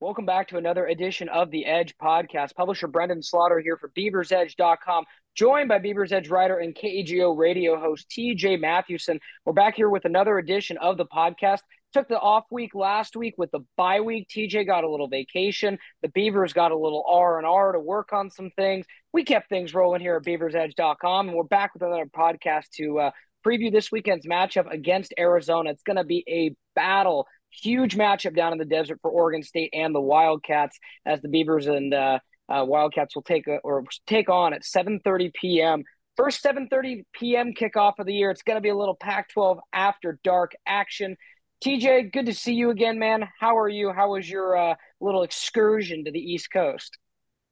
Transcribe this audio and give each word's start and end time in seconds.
Welcome 0.00 0.26
back 0.26 0.46
to 0.48 0.58
another 0.58 0.86
edition 0.86 1.28
of 1.28 1.50
the 1.50 1.66
Edge 1.66 1.92
podcast. 2.00 2.54
Publisher 2.54 2.86
Brenden 2.86 3.20
Slaughter 3.20 3.58
here 3.58 3.76
for 3.76 3.88
BeaversEdge.com, 3.98 5.04
joined 5.34 5.68
by 5.68 5.80
Beavers 5.80 6.12
Edge 6.12 6.28
writer 6.28 6.58
and 6.58 6.72
KEGO 6.72 7.36
radio 7.36 7.76
host 7.76 8.08
TJ 8.08 8.60
Mathewson. 8.60 9.18
We're 9.44 9.54
back 9.54 9.74
here 9.74 9.88
with 9.88 10.04
another 10.04 10.38
edition 10.38 10.76
of 10.76 10.98
the 10.98 11.06
podcast. 11.06 11.62
Took 11.92 12.06
the 12.06 12.20
off 12.20 12.44
week 12.48 12.76
last 12.76 13.16
week 13.16 13.34
with 13.38 13.50
the 13.50 13.64
bye 13.76 14.00
week. 14.00 14.28
TJ 14.28 14.68
got 14.68 14.84
a 14.84 14.88
little 14.88 15.08
vacation. 15.08 15.80
The 16.02 16.10
Beavers 16.10 16.52
got 16.52 16.70
a 16.70 16.78
little 16.78 17.04
R 17.08 17.38
and 17.38 17.46
R 17.46 17.72
to 17.72 17.80
work 17.80 18.12
on 18.12 18.30
some 18.30 18.52
things. 18.54 18.86
We 19.12 19.24
kept 19.24 19.48
things 19.48 19.74
rolling 19.74 20.00
here 20.00 20.14
at 20.14 20.22
BeaversEdge.com, 20.22 21.28
and 21.28 21.36
we're 21.36 21.42
back 21.42 21.74
with 21.74 21.82
another 21.82 22.06
podcast 22.06 22.70
to 22.76 23.00
uh, 23.00 23.10
preview 23.44 23.72
this 23.72 23.90
weekend's 23.90 24.26
matchup 24.28 24.72
against 24.72 25.12
Arizona. 25.18 25.70
It's 25.70 25.82
going 25.82 25.96
to 25.96 26.04
be 26.04 26.22
a 26.28 26.54
battle 26.76 27.26
Huge 27.50 27.96
matchup 27.96 28.36
down 28.36 28.52
in 28.52 28.58
the 28.58 28.64
desert 28.64 28.98
for 29.00 29.10
Oregon 29.10 29.42
State 29.42 29.70
and 29.72 29.94
the 29.94 30.00
Wildcats 30.00 30.78
as 31.06 31.20
the 31.22 31.28
Beavers 31.28 31.66
and 31.66 31.94
uh, 31.94 32.18
uh, 32.48 32.64
Wildcats 32.66 33.14
will 33.14 33.22
take 33.22 33.46
a, 33.46 33.56
or 33.58 33.84
take 34.06 34.28
on 34.28 34.52
at 34.52 34.62
7:30 34.62 35.32
p.m. 35.34 35.84
First 36.16 36.42
7:30 36.42 37.04
p.m. 37.12 37.52
kickoff 37.54 37.94
of 37.98 38.06
the 38.06 38.14
year. 38.14 38.30
It's 38.30 38.42
going 38.42 38.56
to 38.56 38.60
be 38.60 38.68
a 38.68 38.76
little 38.76 38.96
Pac-12 38.96 39.58
after 39.72 40.18
dark 40.24 40.52
action. 40.66 41.16
TJ, 41.64 42.12
good 42.12 42.26
to 42.26 42.34
see 42.34 42.54
you 42.54 42.70
again, 42.70 42.98
man. 42.98 43.28
How 43.40 43.58
are 43.58 43.68
you? 43.68 43.92
How 43.92 44.12
was 44.12 44.28
your 44.28 44.56
uh, 44.56 44.74
little 45.00 45.22
excursion 45.22 46.04
to 46.04 46.12
the 46.12 46.20
East 46.20 46.52
Coast? 46.52 46.98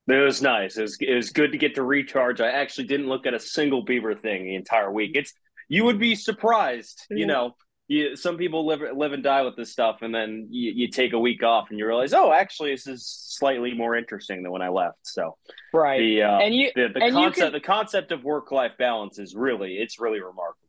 It 0.08 0.14
was 0.14 0.40
nice. 0.40 0.76
It 0.76 0.82
was, 0.82 0.96
it 1.00 1.14
was 1.14 1.30
good 1.30 1.50
to 1.50 1.58
get 1.58 1.74
to 1.74 1.82
recharge. 1.82 2.40
I 2.40 2.50
actually 2.50 2.86
didn't 2.86 3.08
look 3.08 3.26
at 3.26 3.34
a 3.34 3.40
single 3.40 3.82
Beaver 3.82 4.14
thing 4.14 4.44
the 4.44 4.54
entire 4.54 4.92
week. 4.92 5.12
It's 5.14 5.32
you 5.68 5.84
would 5.84 5.98
be 5.98 6.14
surprised, 6.14 7.06
you 7.10 7.26
know 7.26 7.56
you, 7.88 8.16
some 8.16 8.36
people 8.36 8.66
live 8.66 8.82
live 8.94 9.12
and 9.12 9.22
die 9.22 9.42
with 9.42 9.56
this 9.56 9.70
stuff, 9.70 9.98
and 10.02 10.14
then 10.14 10.48
you, 10.50 10.72
you, 10.74 10.88
take 10.88 11.12
a 11.12 11.18
week 11.18 11.42
off, 11.42 11.68
and 11.70 11.78
you 11.78 11.86
realize, 11.86 12.12
oh, 12.12 12.32
actually, 12.32 12.72
this 12.72 12.86
is 12.86 13.06
slightly 13.06 13.74
more 13.74 13.94
interesting 13.96 14.42
than 14.42 14.50
when 14.50 14.62
I 14.62 14.68
left. 14.68 14.98
So, 15.02 15.36
right, 15.72 15.98
the 15.98 16.22
uh, 16.22 16.38
and 16.38 16.54
you 16.54 16.70
the, 16.74 16.88
the 16.92 17.02
and 17.02 17.14
concept 17.14 17.36
can, 17.36 17.52
the 17.52 17.60
concept 17.60 18.12
of 18.12 18.24
work 18.24 18.50
life 18.50 18.72
balance 18.78 19.18
is 19.18 19.34
really 19.36 19.74
it's 19.74 20.00
really 20.00 20.20
remarkable. 20.20 20.62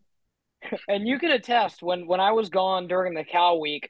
And 0.89 1.07
you 1.07 1.19
can 1.19 1.31
attest 1.31 1.81
when 1.81 2.07
when 2.07 2.19
I 2.19 2.31
was 2.31 2.49
gone 2.49 2.87
during 2.87 3.13
the 3.13 3.23
Cal 3.23 3.59
week, 3.59 3.89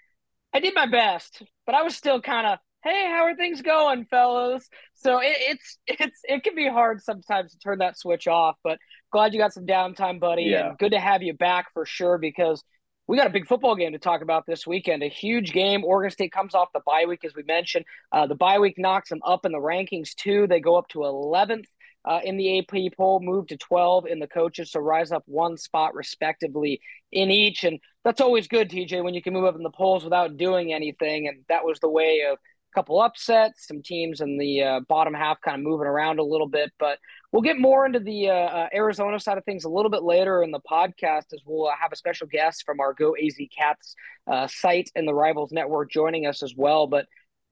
I 0.54 0.60
did 0.60 0.76
my 0.76 0.86
best, 0.86 1.42
but 1.66 1.76
I 1.76 1.82
was 1.82 1.96
still 1.96 2.22
kind 2.22 2.46
of, 2.46 2.60
hey, 2.84 3.06
how 3.08 3.24
are 3.24 3.36
things 3.36 3.62
going, 3.62 4.06
fellas? 4.06 4.68
So 4.96 5.20
it, 5.20 5.36
it's 5.40 5.78
it's 5.88 6.20
it 6.24 6.44
can 6.44 6.56
be 6.56 6.70
hard 6.70 7.02
sometimes 7.02 7.54
to 7.54 7.60
turn 7.60 7.80
that 7.80 7.98
switch 7.98 8.28
off, 8.28 8.56
but 8.64 8.80
glad 9.12 9.34
you 9.34 9.40
got 9.40 9.54
some 9.54 9.66
downtime, 9.66 10.20
buddy, 10.20 10.44
yeah. 10.44 10.70
and 10.70 10.78
good 10.78 10.92
to 10.92 11.00
have 11.00 11.24
you 11.24 11.34
back 11.34 11.74
for 11.74 11.86
sure 11.86 12.18
because 12.18 12.64
we 13.08 13.16
got 13.16 13.28
a 13.28 13.32
big 13.32 13.48
football 13.48 13.76
game 13.76 13.94
to 13.94 14.00
talk 14.00 14.22
about 14.22 14.46
this 14.46 14.68
weekend. 14.68 15.02
A 15.02 15.08
huge 15.08 15.54
game. 15.54 15.84
Oregon 15.86 16.12
State 16.12 16.32
comes 16.32 16.54
off 16.54 16.74
the 16.74 16.82
bye 16.86 17.06
week, 17.08 17.24
as 17.24 17.34
we 17.34 17.44
mentioned. 17.44 17.86
Uh, 18.12 18.28
the 18.28 18.36
bye 18.36 18.60
week 18.60 18.78
knocks 18.78 19.10
them 19.10 19.22
up 19.26 19.46
in 19.46 19.54
the 19.54 19.60
rankings 19.60 20.14
too. 20.14 20.46
They 20.48 20.60
go 20.60 20.76
up 20.76 20.90
to 20.90 21.00
11th 21.00 21.66
uh, 22.04 22.20
in 22.24 22.38
the 22.38 22.60
AP 22.60 22.94
poll, 22.98 23.22
move 23.22 23.48
to 23.48 23.58
12 23.58 24.08
in 24.08 24.20
the 24.20 24.28
coaches, 24.28 24.72
so 24.72 24.82
rise 24.82 25.12
up 25.12 25.24
one 25.26 25.58
spot 25.58 25.96
respectively 25.96 26.82
in 27.12 27.32
each. 27.32 27.64
And 27.64 27.80
that's 28.04 28.22
always 28.22 28.48
good, 28.48 28.70
TJ, 28.70 29.04
when 29.04 29.14
you 29.14 29.22
can 29.22 29.34
move 29.34 29.46
up 29.46 29.56
in 29.56 29.64
the 29.64 29.70
polls 29.70 30.04
without 30.04 30.36
doing 30.36 30.74
anything. 30.74 31.28
And 31.28 31.46
that 31.48 31.64
was 31.64 31.80
the 31.80 31.90
way 31.90 32.26
of 32.30 32.38
couple 32.78 33.02
upsets, 33.02 33.68
some 33.68 33.82
teams 33.82 34.22
in 34.22 34.38
the 34.38 34.62
uh, 34.62 34.80
bottom 34.88 35.12
half 35.12 35.42
kind 35.42 35.56
of 35.56 35.64
moving 35.64 35.88
around 35.88 36.20
a 36.20 36.24
little 36.24 36.48
bit. 36.48 36.72
But 36.78 37.00
we'll 37.32 37.42
get 37.42 37.60
more 37.60 37.88
into 37.88 38.00
the 38.00 38.30
uh, 38.30 38.34
uh, 38.34 38.68
Arizona 38.72 39.20
side 39.20 39.40
of 39.40 39.46
things 39.46 39.64
a 39.64 39.70
little 39.70 39.90
bit 39.90 40.04
later 40.04 40.44
in 40.44 40.52
the 40.52 40.60
podcast 40.60 41.34
as 41.34 41.42
we'll 41.44 41.70
uh, 41.70 41.72
have 41.82 41.92
a 41.92 41.96
special 41.96 42.28
guest 42.28 42.64
from 42.68 42.80
our 42.80 42.94
Go 42.94 43.16
AZ 43.16 43.34
Cats 43.58 43.96
uh, 44.32 44.46
site 44.46 44.92
and 44.96 45.08
the 45.08 45.14
Rivals 45.14 45.52
Network 45.52 45.90
joining 45.90 46.28
us 46.28 46.44
as 46.44 46.54
well. 46.56 46.86
But 46.86 47.08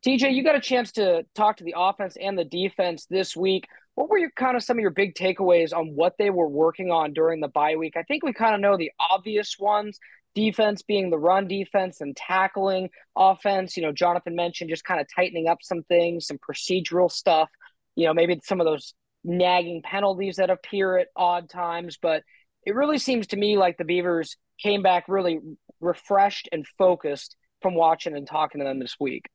TJ, 0.05 0.35
you 0.35 0.43
got 0.43 0.55
a 0.55 0.61
chance 0.61 0.91
to 0.91 1.25
talk 1.33 1.57
to 1.57 1.63
the 1.63 1.73
offense 1.75 2.15
and 2.21 2.37
the 2.37 2.45
defense 2.45 3.07
this 3.09 3.35
week. 3.35 3.65
What 3.95 4.09
were 4.09 4.19
your 4.19 4.29
kind 4.35 4.55
of 4.55 4.61
some 4.61 4.77
of 4.77 4.81
your 4.81 4.91
big 4.91 5.15
takeaways 5.15 5.75
on 5.75 5.95
what 5.95 6.13
they 6.19 6.29
were 6.29 6.47
working 6.47 6.91
on 6.91 7.13
during 7.13 7.39
the 7.39 7.47
bye 7.47 7.77
week? 7.77 7.97
I 7.97 8.03
think 8.03 8.23
we 8.23 8.31
kind 8.31 8.53
of 8.53 8.61
know 8.61 8.77
the 8.77 8.91
obvious 9.09 9.57
ones 9.57 9.97
defense 10.35 10.83
being 10.83 11.09
the 11.09 11.17
run 11.17 11.47
defense 11.47 12.01
and 12.01 12.15
tackling 12.15 12.89
offense. 13.15 13.75
You 13.75 13.83
know, 13.83 13.91
Jonathan 13.91 14.35
mentioned 14.35 14.69
just 14.69 14.83
kind 14.83 15.01
of 15.01 15.07
tightening 15.13 15.47
up 15.47 15.59
some 15.61 15.83
things, 15.83 16.27
some 16.27 16.37
procedural 16.37 17.11
stuff. 17.11 17.49
You 17.95 18.05
know, 18.05 18.13
maybe 18.13 18.39
some 18.43 18.59
of 18.59 18.65
those 18.65 18.93
nagging 19.23 19.81
penalties 19.83 20.35
that 20.35 20.49
appear 20.49 20.97
at 20.97 21.07
odd 21.15 21.49
times, 21.49 21.97
but 21.99 22.21
it 22.65 22.75
really 22.75 22.99
seems 22.99 23.27
to 23.27 23.37
me 23.37 23.57
like 23.57 23.77
the 23.77 23.85
Beavers 23.85 24.37
came 24.61 24.83
back 24.83 25.05
really 25.07 25.39
refreshed 25.79 26.49
and 26.51 26.65
focused 26.77 27.35
from 27.61 27.73
watching 27.73 28.15
and 28.15 28.27
talking 28.27 28.59
to 28.59 28.65
them 28.65 28.79
this 28.79 28.95
week. 28.99 29.29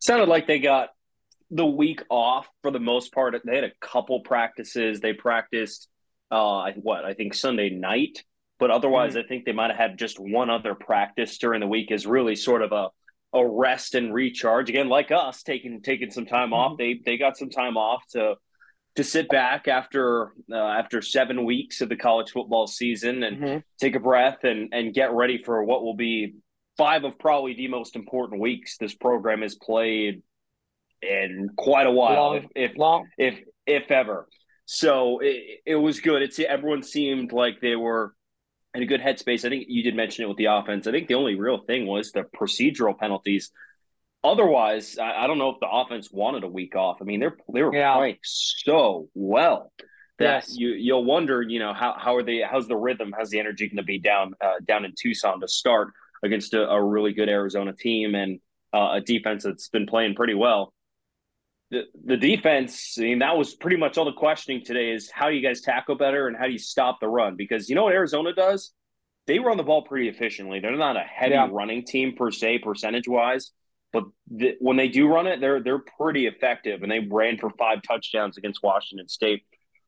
Sounded 0.00 0.28
like 0.28 0.46
they 0.46 0.58
got 0.58 0.88
the 1.50 1.66
week 1.66 2.02
off 2.10 2.48
for 2.62 2.70
the 2.70 2.80
most 2.80 3.12
part. 3.12 3.36
They 3.44 3.54
had 3.54 3.64
a 3.64 3.72
couple 3.80 4.20
practices. 4.20 5.00
They 5.00 5.12
practiced 5.12 5.88
uh 6.28 6.72
what 6.82 7.04
I 7.04 7.14
think 7.14 7.34
Sunday 7.34 7.70
night 7.70 8.24
but 8.58 8.70
otherwise, 8.70 9.12
mm-hmm. 9.12 9.24
I 9.24 9.28
think 9.28 9.44
they 9.44 9.52
might 9.52 9.70
have 9.70 9.78
had 9.78 9.98
just 9.98 10.18
one 10.18 10.50
other 10.50 10.74
practice 10.74 11.38
during 11.38 11.60
the 11.60 11.66
week 11.66 11.90
as 11.90 12.06
really 12.06 12.36
sort 12.36 12.62
of 12.62 12.72
a 12.72 12.88
a 13.32 13.46
rest 13.46 13.94
and 13.94 14.14
recharge. 14.14 14.70
Again, 14.70 14.88
like 14.88 15.10
us, 15.10 15.42
taking 15.42 15.82
taking 15.82 16.10
some 16.10 16.26
time 16.26 16.46
mm-hmm. 16.46 16.54
off. 16.54 16.78
They 16.78 17.00
they 17.04 17.16
got 17.16 17.36
some 17.36 17.50
time 17.50 17.76
off 17.76 18.02
to 18.12 18.36
to 18.96 19.04
sit 19.04 19.28
back 19.28 19.68
after 19.68 20.32
uh, 20.50 20.56
after 20.56 21.02
seven 21.02 21.44
weeks 21.44 21.80
of 21.80 21.88
the 21.88 21.96
college 21.96 22.30
football 22.30 22.66
season 22.66 23.22
and 23.22 23.42
mm-hmm. 23.42 23.58
take 23.78 23.94
a 23.94 24.00
breath 24.00 24.44
and 24.44 24.70
and 24.72 24.94
get 24.94 25.12
ready 25.12 25.42
for 25.42 25.62
what 25.64 25.82
will 25.82 25.96
be 25.96 26.34
five 26.76 27.04
of 27.04 27.18
probably 27.18 27.54
the 27.54 27.68
most 27.68 27.96
important 27.96 28.40
weeks 28.40 28.76
this 28.78 28.94
program 28.94 29.42
has 29.42 29.54
played 29.54 30.22
in 31.02 31.50
quite 31.56 31.86
a 31.86 31.90
while, 31.90 32.30
long, 32.30 32.36
if 32.54 32.70
if, 32.70 32.78
long. 32.78 33.08
if 33.18 33.38
if 33.66 33.90
ever. 33.90 34.28
So 34.64 35.20
it, 35.20 35.60
it 35.64 35.76
was 35.76 36.00
good. 36.00 36.22
It's 36.22 36.38
everyone 36.40 36.82
seemed 36.82 37.32
like 37.32 37.60
they 37.60 37.76
were 37.76 38.14
in 38.76 38.82
a 38.82 38.86
good 38.86 39.00
headspace. 39.00 39.44
I 39.44 39.48
think 39.48 39.66
you 39.68 39.82
did 39.82 39.94
mention 39.94 40.24
it 40.24 40.28
with 40.28 40.36
the 40.36 40.46
offense. 40.46 40.86
I 40.86 40.92
think 40.92 41.08
the 41.08 41.14
only 41.14 41.34
real 41.34 41.58
thing 41.58 41.86
was 41.86 42.12
the 42.12 42.22
procedural 42.22 42.98
penalties. 42.98 43.50
Otherwise, 44.22 44.98
I, 44.98 45.24
I 45.24 45.26
don't 45.26 45.38
know 45.38 45.50
if 45.50 45.60
the 45.60 45.68
offense 45.70 46.10
wanted 46.10 46.44
a 46.44 46.48
week 46.48 46.74
off. 46.74 46.98
I 47.00 47.04
mean, 47.04 47.20
they're 47.20 47.36
they 47.52 47.62
were 47.62 47.74
yeah. 47.74 47.94
playing 47.94 48.18
so 48.22 49.08
well 49.14 49.72
that 50.18 50.44
yes. 50.48 50.56
you 50.56 50.70
you'll 50.70 51.04
wonder, 51.04 51.42
you 51.42 51.58
know, 51.58 51.74
how 51.74 51.94
how 51.98 52.16
are 52.16 52.22
they? 52.22 52.40
How's 52.40 52.68
the 52.68 52.76
rhythm? 52.76 53.14
How's 53.16 53.30
the 53.30 53.38
energy 53.38 53.68
going 53.68 53.76
to 53.76 53.82
be 53.82 53.98
down 53.98 54.34
uh, 54.40 54.54
down 54.64 54.84
in 54.84 54.94
Tucson 54.98 55.40
to 55.40 55.48
start 55.48 55.88
against 56.24 56.54
a, 56.54 56.68
a 56.68 56.82
really 56.82 57.12
good 57.12 57.28
Arizona 57.28 57.72
team 57.72 58.14
and 58.14 58.40
uh, 58.72 58.94
a 58.94 59.00
defense 59.00 59.44
that's 59.44 59.68
been 59.68 59.86
playing 59.86 60.14
pretty 60.14 60.34
well? 60.34 60.72
The, 61.76 62.14
the 62.14 62.16
defense, 62.16 62.96
I 62.98 63.02
mean, 63.02 63.18
that 63.18 63.36
was 63.36 63.54
pretty 63.54 63.76
much 63.76 63.98
all 63.98 64.04
the 64.04 64.12
questioning 64.12 64.64
today 64.64 64.90
is 64.90 65.10
how 65.10 65.28
do 65.28 65.34
you 65.34 65.46
guys 65.46 65.60
tackle 65.60 65.96
better 65.96 66.28
and 66.28 66.36
how 66.36 66.46
do 66.46 66.52
you 66.52 66.58
stop 66.58 67.00
the 67.00 67.08
run? 67.08 67.36
Because 67.36 67.68
you 67.68 67.74
know 67.74 67.84
what 67.84 67.94
Arizona 67.94 68.32
does? 68.32 68.72
They 69.26 69.38
run 69.38 69.56
the 69.56 69.62
ball 69.62 69.82
pretty 69.82 70.08
efficiently. 70.08 70.60
They're 70.60 70.76
not 70.76 70.96
a 70.96 71.00
heavy 71.00 71.34
yeah. 71.34 71.48
running 71.50 71.84
team 71.84 72.14
per 72.16 72.30
se, 72.30 72.60
percentage 72.60 73.08
wise, 73.08 73.50
but 73.92 74.04
the, 74.30 74.54
when 74.60 74.76
they 74.76 74.88
do 74.88 75.08
run 75.08 75.26
it, 75.26 75.40
they're 75.40 75.62
they're 75.62 75.82
pretty 75.98 76.26
effective. 76.26 76.82
And 76.82 76.90
they 76.90 77.00
ran 77.00 77.38
for 77.38 77.50
five 77.58 77.82
touchdowns 77.82 78.38
against 78.38 78.62
Washington 78.62 79.08
State 79.08 79.44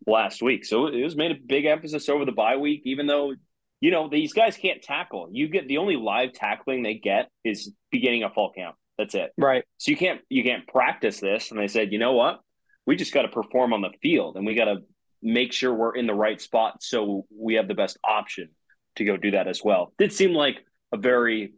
last 0.06 0.42
week. 0.42 0.64
So 0.64 0.88
it 0.88 1.02
was 1.02 1.16
made 1.16 1.30
a 1.30 1.36
big 1.46 1.66
emphasis 1.66 2.08
over 2.08 2.24
the 2.24 2.32
bye 2.32 2.56
week, 2.56 2.82
even 2.84 3.06
though 3.06 3.34
you 3.80 3.90
know 3.92 4.08
these 4.08 4.32
guys 4.32 4.56
can't 4.56 4.82
tackle. 4.82 5.28
You 5.30 5.48
get 5.48 5.68
the 5.68 5.78
only 5.78 5.96
live 5.96 6.32
tackling 6.32 6.82
they 6.82 6.94
get 6.94 7.30
is 7.44 7.72
beginning 7.92 8.24
of 8.24 8.32
fall 8.32 8.52
camp. 8.52 8.74
That's 8.98 9.14
it. 9.14 9.30
Right. 9.38 9.64
So 9.78 9.90
you 9.90 9.96
can't 9.96 10.20
you 10.28 10.42
can't 10.42 10.66
practice 10.66 11.20
this. 11.20 11.50
And 11.50 11.60
they 11.60 11.68
said, 11.68 11.92
you 11.92 11.98
know 11.98 12.12
what? 12.12 12.40
We 12.84 12.96
just 12.96 13.14
got 13.14 13.22
to 13.22 13.28
perform 13.28 13.72
on 13.72 13.80
the 13.80 13.90
field, 14.02 14.36
and 14.36 14.44
we 14.44 14.54
got 14.54 14.64
to 14.64 14.78
make 15.22 15.52
sure 15.52 15.72
we're 15.72 15.94
in 15.94 16.06
the 16.06 16.14
right 16.14 16.40
spot 16.40 16.82
so 16.82 17.26
we 17.34 17.54
have 17.54 17.68
the 17.68 17.74
best 17.74 17.98
option 18.02 18.50
to 18.96 19.04
go 19.04 19.16
do 19.16 19.32
that 19.32 19.46
as 19.46 19.62
well. 19.62 19.92
Did 19.98 20.12
seem 20.12 20.32
like 20.32 20.64
a 20.92 20.96
very, 20.96 21.54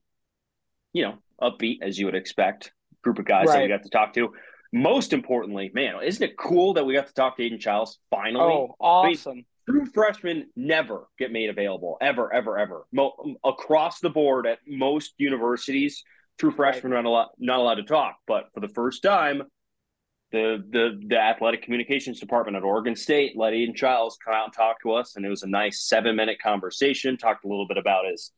you 0.93 1.05
know, 1.05 1.15
upbeat 1.41 1.79
as 1.83 1.99
you 1.99 2.07
would 2.07 2.15
expect 2.15 2.73
group 3.03 3.19
of 3.19 3.25
guys 3.25 3.47
right. 3.47 3.55
that 3.55 3.63
we 3.63 3.69
got 3.69 3.83
to 3.83 3.91
talk 3.91 4.13
to. 4.15 4.33
Most 4.73 5.13
importantly, 5.13 5.71
man, 5.75 5.95
isn't 6.05 6.23
it 6.23 6.37
cool 6.37 6.75
that 6.75 6.85
we 6.85 6.95
got 6.95 7.07
to 7.07 7.15
talk 7.15 7.37
to 7.37 7.43
Aidan 7.43 7.59
Chiles 7.59 7.99
finally? 8.11 8.45
Oh, 8.45 8.77
awesome. 8.79 9.33
I 9.33 9.35
mean, 9.35 9.45
true 9.69 9.87
freshmen 9.87 10.49
never 10.55 11.09
get 11.19 11.33
made 11.33 11.51
available, 11.51 11.97
ever, 12.01 12.33
ever, 12.33 12.59
ever. 12.59 12.87
Mo- 12.93 13.37
across 13.45 14.01
the 14.01 14.11
board 14.11 14.47
at 14.47 14.59
most 14.67 15.15
universities, 15.19 16.05
true 16.41 16.51
freshmen 16.51 16.93
are 16.95 17.03
not 17.03 17.09
allowed, 17.09 17.29
not 17.39 17.59
allowed 17.59 17.75
to 17.75 17.83
talk. 17.83 18.17
But 18.27 18.49
for 18.55 18.61
the 18.61 18.69
first 18.69 19.03
time, 19.03 19.43
the 20.33 20.65
the 20.71 21.01
the 21.07 21.19
athletic 21.19 21.63
communications 21.63 22.19
department 22.19 22.57
at 22.57 22.63
Oregon 22.63 22.97
State 22.97 23.37
let 23.37 23.53
Aidan 23.53 23.75
Chiles 23.75 24.19
come 24.25 24.35
out 24.35 24.47
and 24.47 24.53
talk 24.53 24.81
to 24.83 24.93
us, 24.93 25.17
and 25.17 25.25
it 25.25 25.29
was 25.29 25.43
a 25.43 25.49
nice 25.49 25.83
seven 25.83 26.17
minute 26.17 26.39
conversation. 26.43 27.17
Talked 27.17 27.45
a 27.45 27.49
little 27.49 27.69
bit 27.69 27.77
about 27.77 28.07
his 28.11 28.33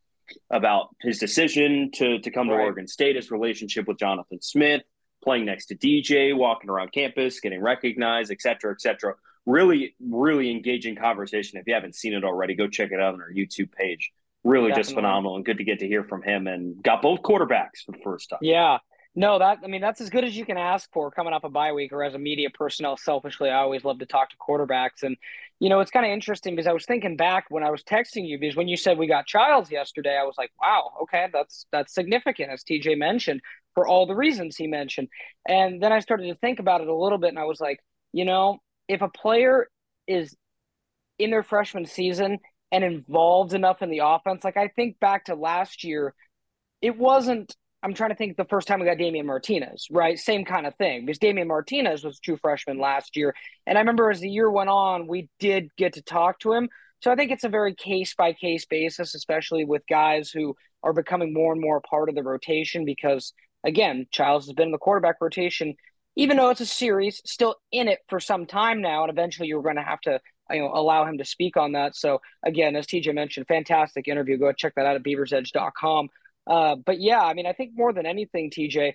about 0.51 0.89
his 1.01 1.19
decision 1.19 1.91
to 1.95 2.19
to 2.19 2.31
come 2.31 2.51
right. 2.51 2.57
to 2.57 2.63
Oregon 2.63 2.89
State, 2.89 3.17
his 3.17 3.31
relationship 3.31 3.87
with 3.87 3.99
Jonathan 3.99 4.43
Smith, 4.43 4.83
playing 5.23 5.45
next 5.45 5.67
to 5.67 5.77
DJ, 5.77 6.37
walking 6.37 6.71
around 6.71 6.93
campus, 6.93 7.41
getting 7.41 7.63
recognized, 7.63 8.33
et 8.33 8.41
cetera, 8.41 8.73
et 8.73 8.81
cetera. 8.81 9.15
Really, 9.45 9.97
really 10.01 10.51
engaging 10.51 10.95
conversation. 10.97 11.59
If 11.59 11.67
you 11.67 11.75
haven't 11.75 11.97
seen 11.97 12.15
it 12.15 12.25
already, 12.25 12.55
go 12.55 12.69
check 12.69 12.91
it 12.93 13.01
out 13.01 13.15
on 13.15 13.21
our 13.21 13.33
YouTube 13.33 13.73
page 13.73 14.13
really 14.45 14.69
Definitely. 14.69 14.83
just 14.83 14.95
phenomenal 14.95 15.37
and 15.37 15.45
good 15.45 15.59
to 15.59 15.65
get 15.65 15.81
to 15.81 15.87
hear 15.87 16.05
from 16.05 16.23
him 16.23 16.47
and 16.47 16.83
got 16.83 17.03
both 17.03 17.23
quarterbacks 17.23 17.85
for 17.87 17.93
the 17.93 17.99
first 18.03 18.31
time. 18.31 18.41
Yeah. 18.43 18.79
No, 19.15 19.39
that 19.39 19.59
I 19.63 19.67
mean 19.67 19.83
that's 19.83 20.01
as 20.01 20.09
good 20.09 20.25
as 20.25 20.35
you 20.35 20.47
can 20.47 20.57
ask 20.57 20.91
for 20.91 21.11
coming 21.11 21.35
off 21.35 21.45
a 21.45 21.51
bye 21.51 21.73
week 21.73 21.93
or 21.93 22.03
as 22.03 22.15
a 22.15 22.19
media 22.19 22.49
personnel. 22.49 22.97
Selfishly, 22.97 23.51
I 23.51 23.57
always 23.57 23.85
love 23.85 23.99
to 23.99 24.07
talk 24.07 24.31
to 24.31 24.37
quarterbacks, 24.37 25.03
and 25.03 25.19
you 25.61 25.69
know 25.69 25.81
it's 25.81 25.91
kind 25.91 26.07
of 26.07 26.13
interesting 26.13 26.55
because 26.55 26.67
I 26.67 26.73
was 26.73 26.87
thinking 26.87 27.17
back 27.17 27.45
when 27.51 27.63
I 27.63 27.71
was 27.71 27.83
texting 27.83 28.27
you 28.27 28.39
because 28.39 28.57
when 28.57 28.69
you 28.69 28.77
said 28.79 28.97
we 28.97 29.07
got 29.07 29.27
Chiles 29.27 29.71
yesterday, 29.71 30.17
I 30.19 30.25
was 30.25 30.37
like, 30.39 30.51
wow, 30.59 30.93
okay, 31.03 31.29
that's 31.31 31.67
that's 31.71 31.93
significant 31.93 32.51
as 32.51 32.65
TJ 32.65 32.97
mentioned 32.97 33.43
for 33.75 33.87
all 33.87 34.07
the 34.07 34.15
reasons 34.15 34.57
he 34.57 34.67
mentioned, 34.67 35.09
and 35.47 35.83
then 35.83 35.93
I 35.93 35.99
started 35.99 36.29
to 36.29 36.35
think 36.37 36.59
about 36.59 36.81
it 36.81 36.89
a 36.89 36.95
little 36.95 37.19
bit, 37.19 37.29
and 37.29 37.39
I 37.39 37.45
was 37.45 37.61
like, 37.61 37.81
you 38.13 38.25
know, 38.25 38.61
if 38.89 39.03
a 39.03 39.11
player 39.11 39.69
is 40.07 40.35
in 41.19 41.31
their 41.31 41.43
freshman 41.43 41.85
season 41.85 42.39
and 42.73 42.83
involved 42.83 43.55
enough 43.55 43.83
in 43.83 43.91
the 43.91 44.01
offense, 44.03 44.43
like 44.43 44.57
I 44.57 44.69
think 44.69 44.99
back 44.99 45.27
to 45.27 45.35
last 45.37 45.85
year, 45.85 46.15
it 46.81 46.97
wasn't 46.99 47.55
I'm 47.83 47.95
trying 47.95 48.11
to 48.11 48.17
think 48.17 48.37
the 48.37 48.45
first 48.45 48.69
time 48.69 48.79
we 48.79 48.87
got 48.87 48.99
Damien 48.99 49.27
Martinez, 49.27 49.89
right? 49.91 50.17
Same 50.17 50.45
kind 50.45 50.67
of 50.67 50.75
thing 50.77 51.05
because 51.05 51.19
Damien 51.19 51.49
Martinez 51.49 52.05
was 52.05 52.21
true 52.21 52.37
freshman 52.37 52.79
last 52.79 53.17
year. 53.17 53.35
And 53.67 53.77
I 53.77 53.81
remember 53.81 54.09
as 54.09 54.21
the 54.21 54.31
year 54.31 54.49
went 54.49 54.71
on, 54.71 55.09
we 55.09 55.29
did 55.41 55.69
get 55.77 55.95
to 55.95 56.03
talk 56.03 56.39
to 56.41 56.53
him. 56.53 56.69
So 57.01 57.11
I 57.11 57.17
think 57.17 57.33
it's 57.33 57.43
a 57.43 57.49
very 57.49 57.75
case 57.75 58.15
by 58.15 58.35
case 58.35 58.67
basis, 58.67 59.17
especially 59.17 59.65
with 59.65 59.83
guys 59.89 60.31
who 60.31 60.55
are 60.85 60.93
becoming 60.93 61.33
more 61.33 61.53
and 61.53 61.61
more 61.61 61.81
part 61.81 62.09
of 62.09 62.15
the 62.15 62.23
rotation 62.23 62.85
because, 62.85 63.33
again, 63.65 64.07
Chiles 64.13 64.47
has 64.47 64.55
been 64.55 64.67
in 64.69 64.73
the 64.73 64.79
quarterback 64.79 65.17
rotation, 65.21 65.75
even 66.15 66.37
though 66.37 66.51
it's 66.51 66.61
a 66.61 66.67
series, 66.67 67.21
still 67.25 67.57
in 67.73 67.89
it 67.89 67.99
for 68.09 68.21
some 68.21 68.47
time 68.47 68.81
now. 68.81 69.03
And 69.03 69.11
eventually 69.11 69.49
you're 69.49 69.63
going 69.63 69.77
to 69.77 69.83
have 69.83 70.01
to 70.03 70.21
you 70.51 70.61
know 70.61 70.71
allow 70.73 71.05
him 71.05 71.19
to 71.19 71.25
speak 71.25 71.57
on 71.57 71.73
that. 71.73 71.97
So 71.97 72.21
again, 72.43 72.77
as 72.77 72.87
TJ 72.87 73.15
mentioned, 73.15 73.47
fantastic 73.47 74.09
interview. 74.09 74.39
Go 74.39 74.53
check 74.53 74.75
that 74.77 74.87
out 74.87 74.97
at 74.97 75.03
beaversedge.com. 75.03 76.09
Uh, 76.47 76.77
but 76.77 77.01
yeah, 77.01 77.21
I 77.21 77.35
mean, 77.35 77.47
I 77.47 77.53
think 77.53 77.73
more 77.75 77.93
than 77.93 78.07
anything, 78.07 78.51
TJ, 78.51 78.95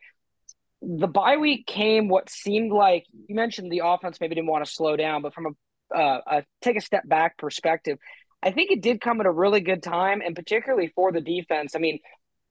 the 0.82 1.08
bye 1.08 1.38
week 1.38 1.66
came 1.66 2.08
what 2.08 2.30
seemed 2.30 2.72
like 2.72 3.06
you 3.28 3.36
mentioned 3.36 3.72
the 3.72 3.82
offense 3.84 4.20
maybe 4.20 4.36
didn't 4.36 4.50
want 4.50 4.66
to 4.66 4.72
slow 4.72 4.96
down, 4.96 5.22
but 5.22 5.34
from 5.34 5.48
a, 5.48 5.98
uh, 5.98 6.22
a 6.28 6.44
take 6.62 6.78
a 6.78 6.82
step 6.82 7.08
back 7.08 7.38
perspective, 7.38 7.98
I 8.44 8.52
think 8.52 8.72
it 8.72 8.82
did 8.82 9.02
come 9.02 9.20
at 9.20 9.26
a 9.26 9.32
really 9.32 9.62
good 9.62 9.82
time, 9.82 10.22
and 10.22 10.36
particularly 10.36 10.92
for 10.96 11.12
the 11.12 11.22
defense. 11.22 11.76
I 11.76 11.80
mean, 11.80 12.00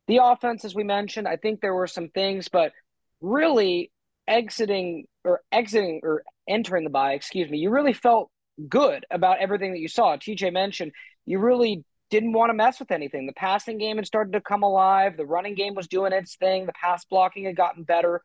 the 0.08 0.20
offense, 0.22 0.64
as 0.64 0.74
we 0.74 0.84
mentioned, 0.84 1.28
I 1.28 1.36
think 1.36 1.60
there 1.60 1.74
were 1.74 1.86
some 1.86 2.08
things, 2.08 2.48
but 2.48 2.72
really 3.20 3.90
exiting 4.26 5.06
or 5.24 5.42
exiting 5.52 6.00
or 6.02 6.22
entering 6.48 6.84
the 6.84 6.90
bye, 6.90 7.12
excuse 7.12 7.50
me, 7.50 7.58
you 7.58 7.70
really 7.70 7.92
felt 7.92 8.30
good 8.68 9.04
about 9.10 9.38
everything 9.38 9.72
that 9.72 9.80
you 9.80 9.88
saw. 9.88 10.16
TJ 10.16 10.52
mentioned 10.52 10.92
you 11.24 11.38
really 11.38 11.84
didn't 12.10 12.32
want 12.32 12.50
to 12.50 12.54
mess 12.54 12.78
with 12.78 12.90
anything. 12.90 13.26
The 13.26 13.32
passing 13.32 13.78
game 13.78 13.96
had 13.96 14.06
started 14.06 14.32
to 14.32 14.40
come 14.40 14.62
alive. 14.62 15.16
The 15.16 15.26
running 15.26 15.54
game 15.54 15.74
was 15.74 15.88
doing 15.88 16.12
its 16.12 16.36
thing. 16.36 16.66
The 16.66 16.72
pass 16.72 17.04
blocking 17.04 17.44
had 17.44 17.56
gotten 17.56 17.82
better. 17.82 18.22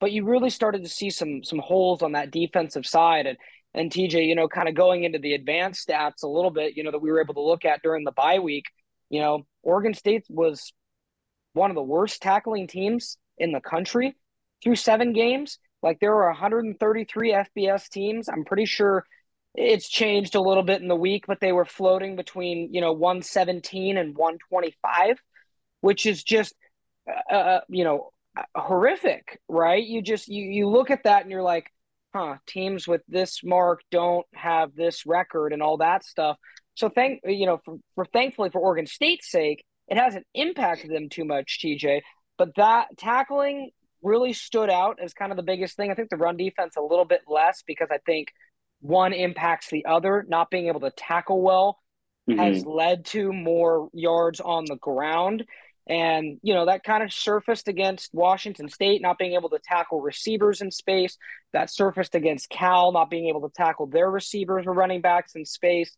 But 0.00 0.12
you 0.12 0.26
really 0.26 0.50
started 0.50 0.82
to 0.82 0.88
see 0.88 1.08
some 1.08 1.42
some 1.42 1.58
holes 1.58 2.02
on 2.02 2.12
that 2.12 2.30
defensive 2.30 2.86
side. 2.86 3.26
And 3.26 3.38
and 3.74 3.90
TJ, 3.90 4.26
you 4.26 4.34
know, 4.34 4.48
kind 4.48 4.68
of 4.68 4.74
going 4.74 5.04
into 5.04 5.18
the 5.18 5.34
advanced 5.34 5.88
stats 5.88 6.22
a 6.22 6.28
little 6.28 6.50
bit, 6.50 6.76
you 6.76 6.82
know, 6.82 6.90
that 6.90 7.00
we 7.00 7.10
were 7.10 7.20
able 7.20 7.34
to 7.34 7.42
look 7.42 7.64
at 7.64 7.82
during 7.82 8.04
the 8.04 8.12
bye 8.12 8.38
week, 8.38 8.64
you 9.10 9.20
know, 9.20 9.46
Oregon 9.62 9.94
State 9.94 10.24
was 10.28 10.72
one 11.52 11.70
of 11.70 11.74
the 11.74 11.82
worst 11.82 12.20
tackling 12.20 12.66
teams 12.66 13.16
in 13.38 13.52
the 13.52 13.60
country 13.60 14.14
through 14.62 14.76
seven 14.76 15.12
games. 15.12 15.58
Like 15.82 16.00
there 16.00 16.14
were 16.14 16.28
133 16.28 17.32
FBS 17.32 17.88
teams. 17.88 18.28
I'm 18.28 18.44
pretty 18.44 18.66
sure 18.66 19.04
it's 19.56 19.88
changed 19.88 20.34
a 20.34 20.40
little 20.40 20.62
bit 20.62 20.82
in 20.82 20.88
the 20.88 20.94
week, 20.96 21.24
but 21.26 21.40
they 21.40 21.52
were 21.52 21.64
floating 21.64 22.14
between, 22.14 22.72
you 22.72 22.80
know, 22.80 22.92
117 22.92 23.96
and 23.96 24.14
125, 24.14 25.18
which 25.80 26.04
is 26.04 26.22
just, 26.22 26.54
uh, 27.08 27.34
uh, 27.34 27.60
you 27.68 27.84
know, 27.84 28.10
horrific, 28.54 29.40
right? 29.48 29.82
You 29.82 30.02
just, 30.02 30.28
you, 30.28 30.44
you 30.44 30.68
look 30.68 30.90
at 30.90 31.04
that 31.04 31.22
and 31.22 31.30
you're 31.30 31.42
like, 31.42 31.72
huh, 32.14 32.36
teams 32.46 32.86
with 32.86 33.00
this 33.08 33.40
mark 33.42 33.80
don't 33.90 34.26
have 34.34 34.74
this 34.74 35.06
record 35.06 35.54
and 35.54 35.62
all 35.62 35.78
that 35.78 36.04
stuff. 36.04 36.36
So 36.74 36.90
thank, 36.90 37.22
you 37.24 37.46
know, 37.46 37.60
for, 37.64 37.78
for 37.94 38.04
thankfully 38.04 38.50
for 38.50 38.60
Oregon 38.60 38.86
State's 38.86 39.30
sake, 39.30 39.64
it 39.88 39.96
hasn't 39.96 40.26
impacted 40.34 40.90
them 40.90 41.08
too 41.08 41.24
much, 41.24 41.60
TJ, 41.64 42.02
but 42.36 42.54
that 42.56 42.88
tackling 42.98 43.70
really 44.02 44.34
stood 44.34 44.68
out 44.68 44.98
as 45.02 45.14
kind 45.14 45.32
of 45.32 45.36
the 45.36 45.42
biggest 45.42 45.76
thing. 45.76 45.90
I 45.90 45.94
think 45.94 46.10
the 46.10 46.16
run 46.18 46.36
defense 46.36 46.76
a 46.76 46.82
little 46.82 47.06
bit 47.06 47.22
less 47.26 47.62
because 47.66 47.88
I 47.90 47.98
think– 48.04 48.28
one 48.80 49.12
impacts 49.12 49.70
the 49.70 49.86
other. 49.86 50.24
Not 50.28 50.50
being 50.50 50.68
able 50.68 50.80
to 50.80 50.90
tackle 50.90 51.42
well 51.42 51.78
mm-hmm. 52.28 52.38
has 52.38 52.64
led 52.64 53.04
to 53.06 53.32
more 53.32 53.88
yards 53.92 54.40
on 54.40 54.64
the 54.66 54.76
ground. 54.76 55.44
And, 55.88 56.38
you 56.42 56.52
know, 56.52 56.66
that 56.66 56.82
kind 56.82 57.04
of 57.04 57.12
surfaced 57.12 57.68
against 57.68 58.12
Washington 58.12 58.68
State, 58.68 59.00
not 59.02 59.18
being 59.18 59.34
able 59.34 59.50
to 59.50 59.60
tackle 59.62 60.00
receivers 60.00 60.60
in 60.60 60.72
space. 60.72 61.16
That 61.52 61.70
surfaced 61.70 62.16
against 62.16 62.50
Cal, 62.50 62.90
not 62.90 63.08
being 63.08 63.28
able 63.28 63.48
to 63.48 63.54
tackle 63.54 63.86
their 63.86 64.10
receivers 64.10 64.66
or 64.66 64.72
running 64.72 65.00
backs 65.00 65.36
in 65.36 65.44
space. 65.44 65.96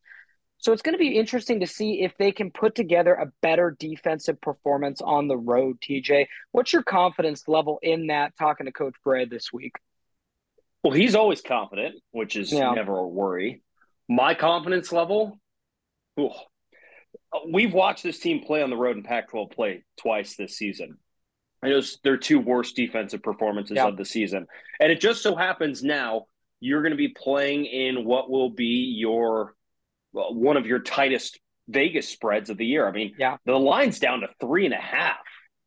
So 0.58 0.72
it's 0.72 0.82
going 0.82 0.94
to 0.94 0.98
be 0.98 1.16
interesting 1.16 1.60
to 1.60 1.66
see 1.66 2.02
if 2.02 2.16
they 2.18 2.32
can 2.32 2.50
put 2.50 2.74
together 2.74 3.14
a 3.14 3.32
better 3.42 3.76
defensive 3.78 4.40
performance 4.40 5.00
on 5.00 5.28
the 5.28 5.36
road, 5.36 5.80
TJ. 5.80 6.26
What's 6.52 6.72
your 6.72 6.82
confidence 6.82 7.46
level 7.46 7.78
in 7.80 8.08
that 8.08 8.36
talking 8.36 8.66
to 8.66 8.72
Coach 8.72 8.96
Bray 9.04 9.24
this 9.24 9.52
week? 9.52 9.76
Well, 10.82 10.92
he's 10.92 11.14
always 11.14 11.40
confident, 11.40 11.96
which 12.12 12.36
is 12.36 12.52
yeah. 12.52 12.72
never 12.72 12.96
a 12.96 13.06
worry. 13.06 13.62
My 14.08 14.34
confidence 14.34 14.92
level, 14.92 15.38
ooh, 16.18 16.30
we've 17.50 17.74
watched 17.74 18.02
this 18.02 18.18
team 18.18 18.44
play 18.44 18.62
on 18.62 18.70
the 18.70 18.76
road 18.76 18.96
in 18.96 19.02
Pac-12 19.02 19.52
play 19.52 19.84
twice 20.00 20.36
this 20.36 20.56
season. 20.56 20.98
It 21.62 21.74
was 21.74 21.98
their 22.04 22.16
two 22.16 22.38
worst 22.38 22.76
defensive 22.76 23.22
performances 23.22 23.76
yeah. 23.76 23.88
of 23.88 23.96
the 23.96 24.04
season, 24.04 24.46
and 24.78 24.92
it 24.92 25.00
just 25.00 25.22
so 25.22 25.34
happens 25.34 25.82
now 25.82 26.26
you're 26.60 26.82
going 26.82 26.92
to 26.92 26.96
be 26.96 27.08
playing 27.08 27.66
in 27.66 28.04
what 28.04 28.30
will 28.30 28.50
be 28.50 28.94
your 28.96 29.54
well, 30.12 30.34
one 30.34 30.56
of 30.56 30.66
your 30.66 30.78
tightest 30.78 31.38
Vegas 31.68 32.08
spreads 32.08 32.50
of 32.50 32.56
the 32.56 32.66
year. 32.66 32.88
I 32.88 32.92
mean, 32.92 33.14
yeah, 33.18 33.36
the 33.44 33.58
line's 33.58 33.98
down 33.98 34.20
to 34.20 34.28
three 34.40 34.64
and 34.64 34.74
a 34.74 34.78
half. 34.78 35.18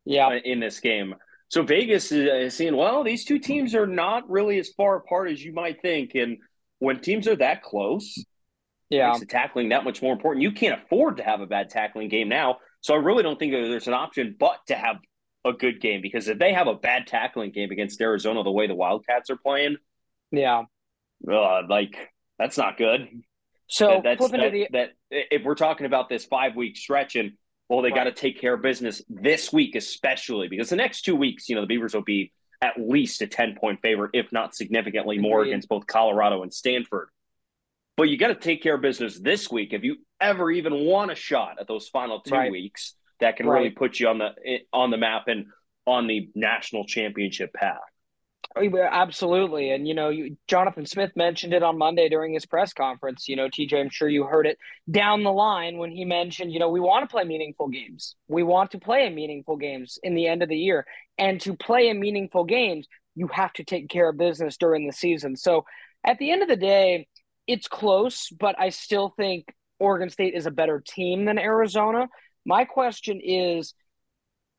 Yeah, 0.05 0.33
in 0.33 0.59
this 0.59 0.79
game. 0.79 1.15
So 1.51 1.63
Vegas 1.63 2.13
is 2.13 2.55
seeing, 2.55 2.77
well, 2.77 3.03
these 3.03 3.25
two 3.25 3.37
teams 3.37 3.75
are 3.75 3.85
not 3.85 4.29
really 4.29 4.57
as 4.57 4.69
far 4.69 4.95
apart 4.95 5.29
as 5.29 5.43
you 5.43 5.51
might 5.51 5.81
think. 5.81 6.15
And 6.15 6.37
when 6.79 7.01
teams 7.01 7.27
are 7.27 7.35
that 7.35 7.61
close, 7.61 8.23
yeah, 8.89 9.09
makes 9.09 9.19
the 9.19 9.25
tackling 9.25 9.67
that 9.69 9.83
much 9.83 10.01
more 10.01 10.13
important. 10.13 10.43
You 10.43 10.53
can't 10.53 10.81
afford 10.81 11.17
to 11.17 11.23
have 11.23 11.41
a 11.41 11.45
bad 11.45 11.69
tackling 11.69 12.07
game 12.07 12.29
now. 12.29 12.59
So 12.79 12.93
I 12.93 12.97
really 12.99 13.21
don't 13.21 13.37
think 13.37 13.51
there's 13.51 13.89
an 13.89 13.93
option 13.93 14.33
but 14.39 14.59
to 14.67 14.75
have 14.75 14.95
a 15.43 15.51
good 15.51 15.81
game 15.81 16.01
because 16.01 16.29
if 16.29 16.39
they 16.39 16.53
have 16.53 16.67
a 16.67 16.73
bad 16.73 17.05
tackling 17.05 17.51
game 17.51 17.69
against 17.69 17.99
Arizona, 17.99 18.43
the 18.43 18.51
way 18.51 18.67
the 18.67 18.75
Wildcats 18.75 19.29
are 19.29 19.35
playing, 19.35 19.75
yeah, 20.31 20.63
uh, 21.29 21.63
like 21.67 22.13
that's 22.39 22.57
not 22.57 22.77
good. 22.77 23.09
So 23.67 23.99
that, 24.01 24.19
that's, 24.19 24.31
that, 24.31 24.51
the... 24.53 24.67
that 24.71 24.91
if 25.09 25.43
we're 25.43 25.55
talking 25.55 25.85
about 25.85 26.07
this 26.07 26.23
five 26.23 26.55
week 26.55 26.77
stretch 26.77 27.17
and 27.17 27.33
well, 27.71 27.81
they 27.81 27.87
right. 27.87 27.95
got 27.95 28.03
to 28.03 28.11
take 28.11 28.41
care 28.41 28.55
of 28.55 28.61
business 28.61 29.01
this 29.09 29.53
week, 29.53 29.75
especially 29.75 30.49
because 30.49 30.67
the 30.67 30.75
next 30.75 31.03
two 31.03 31.15
weeks, 31.15 31.47
you 31.47 31.55
know, 31.55 31.61
the 31.61 31.67
Beavers 31.67 31.93
will 31.93 32.03
be 32.03 32.33
at 32.61 32.73
least 32.77 33.21
a 33.21 33.27
10 33.27 33.55
point 33.55 33.79
favorite, 33.81 34.11
if 34.13 34.29
not 34.33 34.53
significantly 34.53 35.17
more 35.17 35.43
against 35.43 35.69
both 35.69 35.87
Colorado 35.87 36.43
and 36.43 36.53
Stanford. 36.53 37.07
But 37.95 38.09
you 38.09 38.17
got 38.17 38.27
to 38.27 38.35
take 38.35 38.61
care 38.61 38.75
of 38.75 38.81
business 38.81 39.17
this 39.17 39.49
week 39.49 39.71
if 39.71 39.85
you 39.85 39.99
ever 40.19 40.51
even 40.51 40.83
want 40.83 41.13
a 41.13 41.15
shot 41.15 41.61
at 41.61 41.67
those 41.69 41.87
final 41.87 42.19
two 42.19 42.35
right. 42.35 42.51
weeks 42.51 42.95
that 43.21 43.37
can 43.37 43.47
right. 43.47 43.59
really 43.59 43.69
put 43.69 44.01
you 44.01 44.09
on 44.09 44.17
the 44.17 44.31
eh, 44.45 44.57
on 44.73 44.91
the 44.91 44.97
map 44.97 45.29
and 45.29 45.45
on 45.87 46.07
the 46.07 46.29
national 46.35 46.83
championship 46.83 47.53
path. 47.53 47.79
Absolutely. 48.57 49.71
And, 49.71 49.87
you 49.87 49.93
know, 49.93 50.09
you, 50.09 50.37
Jonathan 50.47 50.85
Smith 50.85 51.11
mentioned 51.15 51.53
it 51.53 51.63
on 51.63 51.77
Monday 51.77 52.09
during 52.09 52.33
his 52.33 52.45
press 52.45 52.73
conference. 52.73 53.27
You 53.27 53.35
know, 53.35 53.47
TJ, 53.47 53.79
I'm 53.79 53.89
sure 53.89 54.09
you 54.09 54.25
heard 54.25 54.45
it 54.45 54.57
down 54.89 55.23
the 55.23 55.31
line 55.31 55.77
when 55.77 55.91
he 55.91 56.03
mentioned, 56.05 56.51
you 56.51 56.59
know, 56.59 56.69
we 56.69 56.79
want 56.79 57.07
to 57.07 57.11
play 57.11 57.23
meaningful 57.23 57.69
games. 57.69 58.15
We 58.27 58.43
want 58.43 58.71
to 58.71 58.79
play 58.79 59.09
meaningful 59.09 59.57
games 59.57 59.99
in 60.03 60.15
the 60.15 60.27
end 60.27 60.43
of 60.43 60.49
the 60.49 60.57
year. 60.57 60.85
And 61.17 61.39
to 61.41 61.55
play 61.55 61.87
in 61.87 61.99
meaningful 61.99 62.43
games, 62.43 62.87
you 63.15 63.27
have 63.27 63.53
to 63.53 63.63
take 63.63 63.89
care 63.89 64.09
of 64.09 64.17
business 64.17 64.57
during 64.57 64.85
the 64.85 64.93
season. 64.93 65.35
So 65.35 65.65
at 66.05 66.17
the 66.17 66.31
end 66.31 66.41
of 66.41 66.47
the 66.47 66.55
day, 66.55 67.07
it's 67.47 67.67
close, 67.67 68.29
but 68.37 68.55
I 68.59 68.69
still 68.69 69.13
think 69.15 69.45
Oregon 69.79 70.09
State 70.09 70.33
is 70.35 70.45
a 70.45 70.51
better 70.51 70.83
team 70.85 71.25
than 71.25 71.39
Arizona. 71.39 72.07
My 72.45 72.65
question 72.65 73.19
is, 73.23 73.73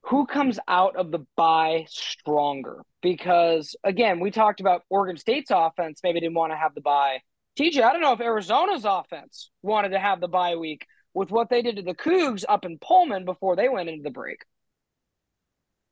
who 0.04 0.26
comes 0.26 0.58
out 0.68 0.96
of 0.96 1.10
the 1.10 1.24
bye 1.36 1.86
stronger? 1.88 2.82
Because 3.02 3.76
again, 3.84 4.20
we 4.20 4.30
talked 4.30 4.60
about 4.60 4.82
Oregon 4.90 5.16
State's 5.16 5.50
offense 5.52 6.00
maybe 6.02 6.20
didn't 6.20 6.34
want 6.34 6.52
to 6.52 6.56
have 6.56 6.74
the 6.74 6.80
bye. 6.80 7.18
TJ, 7.58 7.82
I 7.82 7.92
don't 7.92 8.00
know 8.00 8.12
if 8.12 8.20
Arizona's 8.20 8.84
offense 8.84 9.50
wanted 9.62 9.90
to 9.90 9.98
have 9.98 10.20
the 10.20 10.28
bye 10.28 10.56
week 10.56 10.86
with 11.14 11.30
what 11.30 11.50
they 11.50 11.62
did 11.62 11.76
to 11.76 11.82
the 11.82 11.94
Cougs 11.94 12.44
up 12.48 12.64
in 12.64 12.78
Pullman 12.78 13.24
before 13.24 13.56
they 13.56 13.68
went 13.68 13.88
into 13.88 14.02
the 14.02 14.10
break. 14.10 14.44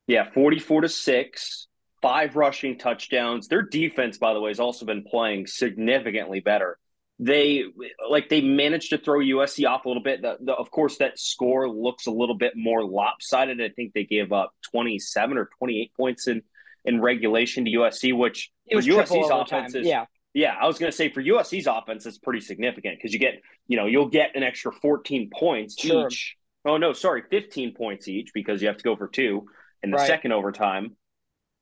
Yeah, 0.07 0.29
44 0.33 0.81
to 0.81 0.89
6, 0.89 1.67
five 2.01 2.35
rushing 2.35 2.77
touchdowns. 2.77 3.47
Their 3.47 3.61
defense, 3.61 4.17
by 4.17 4.33
the 4.33 4.41
way, 4.41 4.49
has 4.49 4.59
also 4.59 4.85
been 4.85 5.03
playing 5.03 5.47
significantly 5.47 6.39
better 6.39 6.77
they 7.21 7.65
like 8.09 8.29
they 8.29 8.41
managed 8.41 8.89
to 8.89 8.97
throw 8.97 9.19
USC 9.19 9.69
off 9.69 9.85
a 9.85 9.87
little 9.87 10.01
bit. 10.01 10.23
The, 10.23 10.37
the, 10.41 10.53
of 10.53 10.71
course, 10.71 10.97
that 10.97 11.19
score 11.19 11.69
looks 11.69 12.07
a 12.07 12.11
little 12.11 12.35
bit 12.35 12.53
more 12.55 12.83
lopsided. 12.83 13.61
I 13.61 13.69
think 13.69 13.93
they 13.93 14.05
gave 14.05 14.31
up 14.31 14.53
27 14.71 15.37
or 15.37 15.49
28 15.59 15.91
points 15.95 16.27
in 16.27 16.41
in 16.83 16.99
regulation 16.99 17.65
to 17.65 17.71
USC, 17.71 18.17
which 18.17 18.49
It 18.65 18.75
was 18.75 18.87
USC's 18.87 19.29
offense 19.31 19.75
is 19.75 19.85
Yeah, 19.85 20.05
yeah, 20.33 20.55
I 20.59 20.65
was 20.65 20.79
going 20.79 20.91
to 20.91 20.95
say 20.95 21.09
for 21.09 21.21
USC's 21.21 21.67
offense, 21.67 22.07
it's 22.07 22.17
pretty 22.17 22.41
significant 22.41 22.97
because 22.97 23.13
you 23.13 23.19
get, 23.19 23.35
you 23.67 23.77
know, 23.77 23.85
you'll 23.85 24.09
get 24.09 24.35
an 24.35 24.41
extra 24.41 24.71
14 24.71 25.29
points 25.31 25.79
Sure. 25.79 26.07
each. 26.07 26.37
Oh, 26.65 26.77
no, 26.77 26.93
sorry, 26.93 27.21
15 27.29 27.75
points 27.75 28.07
each 28.07 28.31
because 28.33 28.63
you 28.63 28.67
have 28.67 28.77
to 28.77 28.83
go 28.83 28.95
for 28.95 29.07
two 29.07 29.45
in 29.83 29.91
the 29.91 29.97
Right. 29.97 30.07
second 30.07 30.31
overtime. 30.31 30.95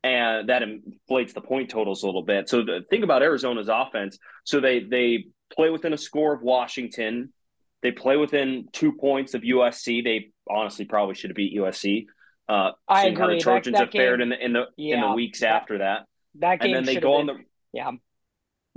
And 0.05 0.47
that 0.47 0.63
inflates 0.63 1.33
the 1.33 1.41
point 1.41 1.69
totals 1.69 2.03
a 2.03 2.05
little 2.05 2.23
bit. 2.23 2.47
So 2.47 2.63
the 2.63 2.85
thing 2.89 3.03
about 3.03 3.21
Arizona's 3.21 3.67
offense, 3.67 4.17
so 4.45 4.61
they 4.61 4.79
they 4.79 5.25
play 5.49 5.69
within 5.69 5.93
a 5.93 5.97
score 5.97 6.33
of 6.33 6.41
Washington. 6.41 7.33
They 7.81 7.91
play 7.91 8.17
within 8.17 8.67
two 8.73 8.93
points 8.93 9.33
of 9.33 9.41
USC. 9.41 10.03
They 10.03 10.31
honestly 10.49 10.85
probably 10.85 11.15
should 11.15 11.29
have 11.29 11.35
beat 11.35 11.55
USC. 11.57 12.05
Uh, 12.47 12.71
I 12.87 13.03
seeing 13.03 13.15
how 13.15 13.27
the 13.27 13.39
Trojans 13.39 13.73
that 13.75 13.85
have 13.85 13.91
fared 13.91 14.21
in 14.21 14.29
the 14.29 14.43
in 14.43 14.53
the 14.53 14.65
in 14.77 14.99
the 15.01 15.11
weeks 15.11 15.41
that- 15.41 15.49
after 15.49 15.77
that. 15.79 16.05
that 16.39 16.59
game 16.59 16.75
And 16.75 16.87
then 16.87 16.95
they 16.95 16.99
go 16.99 17.11
have 17.11 17.19
on 17.21 17.25
the 17.27 17.35
yeah. 17.73 17.89
and 17.89 17.99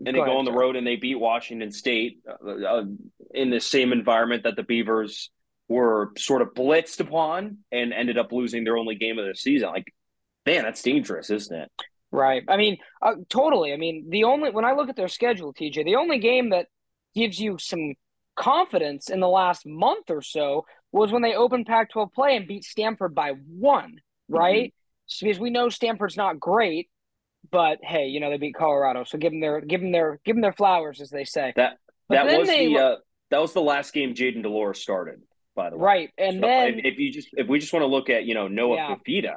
they 0.06 0.12
Go 0.12 0.18
go 0.18 0.22
ahead, 0.24 0.36
on 0.36 0.44
the 0.44 0.52
road 0.52 0.76
and 0.76 0.86
they 0.86 0.96
beat 0.96 1.14
Washington 1.18 1.72
State 1.72 2.18
uh, 2.28 2.50
uh, 2.50 2.84
in 3.32 3.50
the 3.50 3.60
same 3.60 3.92
environment 3.92 4.42
that 4.44 4.56
the 4.56 4.62
Beavers 4.62 5.30
were 5.68 6.12
sort 6.18 6.42
of 6.42 6.48
blitzed 6.54 7.00
upon 7.00 7.58
and 7.70 7.92
ended 7.94 8.18
up 8.18 8.30
losing 8.32 8.64
their 8.64 8.76
only 8.76 8.94
game 8.94 9.18
of 9.18 9.26
the 9.26 9.34
season. 9.34 9.70
Like, 9.70 9.92
man, 10.44 10.64
that's 10.64 10.82
dangerous, 10.82 11.30
isn't 11.30 11.56
it? 11.56 11.70
Right. 12.12 12.44
I 12.46 12.56
mean, 12.58 12.76
uh, 13.00 13.14
totally. 13.28 13.72
I 13.72 13.76
mean, 13.76 14.06
the 14.10 14.24
only 14.24 14.50
when 14.50 14.64
I 14.64 14.72
look 14.72 14.88
at 14.88 14.96
their 14.96 15.08
schedule, 15.08 15.54
TJ, 15.54 15.84
the 15.84 15.96
only 15.96 16.18
game 16.18 16.50
that 16.50 16.66
gives 17.14 17.40
you 17.40 17.56
some 17.58 17.94
confidence 18.36 19.08
in 19.10 19.20
the 19.20 19.28
last 19.28 19.66
month 19.66 20.10
or 20.10 20.22
so 20.22 20.66
was 20.92 21.10
when 21.10 21.22
they 21.22 21.34
opened 21.34 21.66
Pac-12 21.66 22.12
play 22.12 22.36
and 22.36 22.46
beat 22.46 22.64
Stanford 22.64 23.14
by 23.14 23.30
one. 23.48 23.96
Right? 24.28 24.74
So, 25.06 25.26
because 25.26 25.40
we 25.40 25.50
know 25.50 25.68
Stanford's 25.68 26.16
not 26.16 26.38
great, 26.38 26.88
but 27.50 27.78
hey, 27.82 28.06
you 28.06 28.20
know 28.20 28.30
they 28.30 28.36
beat 28.36 28.54
Colorado, 28.54 29.04
so 29.04 29.18
give 29.18 29.32
them 29.32 29.40
their 29.40 29.60
give 29.60 29.80
them 29.80 29.92
their 29.92 30.20
give 30.24 30.36
them 30.36 30.42
their 30.42 30.52
flowers, 30.52 31.00
as 31.00 31.10
they 31.10 31.24
say. 31.24 31.52
That 31.56 31.78
But 32.08 32.24
that 32.26 32.38
was 32.38 32.48
the 32.48 32.78
uh, 32.78 32.96
that 33.30 33.40
was 33.40 33.52
the 33.52 33.62
last 33.62 33.92
game 33.92 34.14
Jayden 34.14 34.42
de 34.42 34.48
Laura 34.48 34.74
started. 34.74 35.20
By 35.54 35.70
the 35.70 35.76
way, 35.76 35.84
right, 35.84 36.10
and 36.16 36.34
So 36.36 36.40
then 36.46 36.78
if, 36.78 36.94
if 36.94 36.98
you 36.98 37.12
just 37.12 37.28
if 37.32 37.48
we 37.48 37.58
just 37.58 37.72
want 37.72 37.82
to 37.82 37.88
look 37.88 38.10
at 38.10 38.24
you 38.24 38.34
know 38.34 38.48
Noah 38.48 38.76
Yeah. 38.76 38.94
Fifita, 39.06 39.34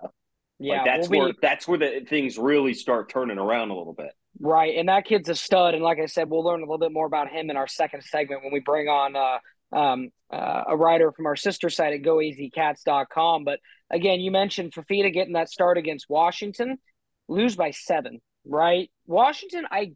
yeah, 0.59 0.77
like 0.77 0.85
that's 0.85 1.09
we'll 1.09 1.19
where 1.21 1.33
that's 1.41 1.67
where 1.67 1.77
the 1.77 2.05
things 2.07 2.37
really 2.37 2.73
start 2.73 3.09
turning 3.09 3.37
around 3.37 3.71
a 3.71 3.77
little 3.77 3.93
bit. 3.93 4.11
Right, 4.39 4.77
and 4.77 4.89
that 4.89 5.05
kid's 5.05 5.29
a 5.29 5.35
stud. 5.35 5.73
And 5.73 5.83
like 5.83 5.99
I 5.99 6.07
said, 6.07 6.29
we'll 6.29 6.43
learn 6.43 6.59
a 6.59 6.63
little 6.63 6.77
bit 6.77 6.91
more 6.91 7.05
about 7.05 7.29
him 7.29 7.49
in 7.49 7.57
our 7.57 7.67
second 7.67 8.03
segment 8.03 8.43
when 8.43 8.51
we 8.51 8.59
bring 8.59 8.87
on 8.87 9.15
uh, 9.15 9.77
um, 9.77 10.09
uh, 10.31 10.63
a 10.67 10.77
writer 10.77 11.11
from 11.11 11.25
our 11.25 11.35
sister 11.35 11.69
site 11.69 11.93
at 11.93 12.01
GoAZCats.com. 12.01 13.43
But 13.43 13.59
again, 13.89 14.19
you 14.19 14.31
mentioned 14.31 14.73
Fifita 14.73 15.13
getting 15.13 15.33
that 15.33 15.49
start 15.49 15.77
against 15.77 16.09
Washington, 16.09 16.77
lose 17.27 17.55
by 17.55 17.71
seven, 17.71 18.21
right? 18.45 18.89
Washington, 19.05 19.65
I 19.71 19.93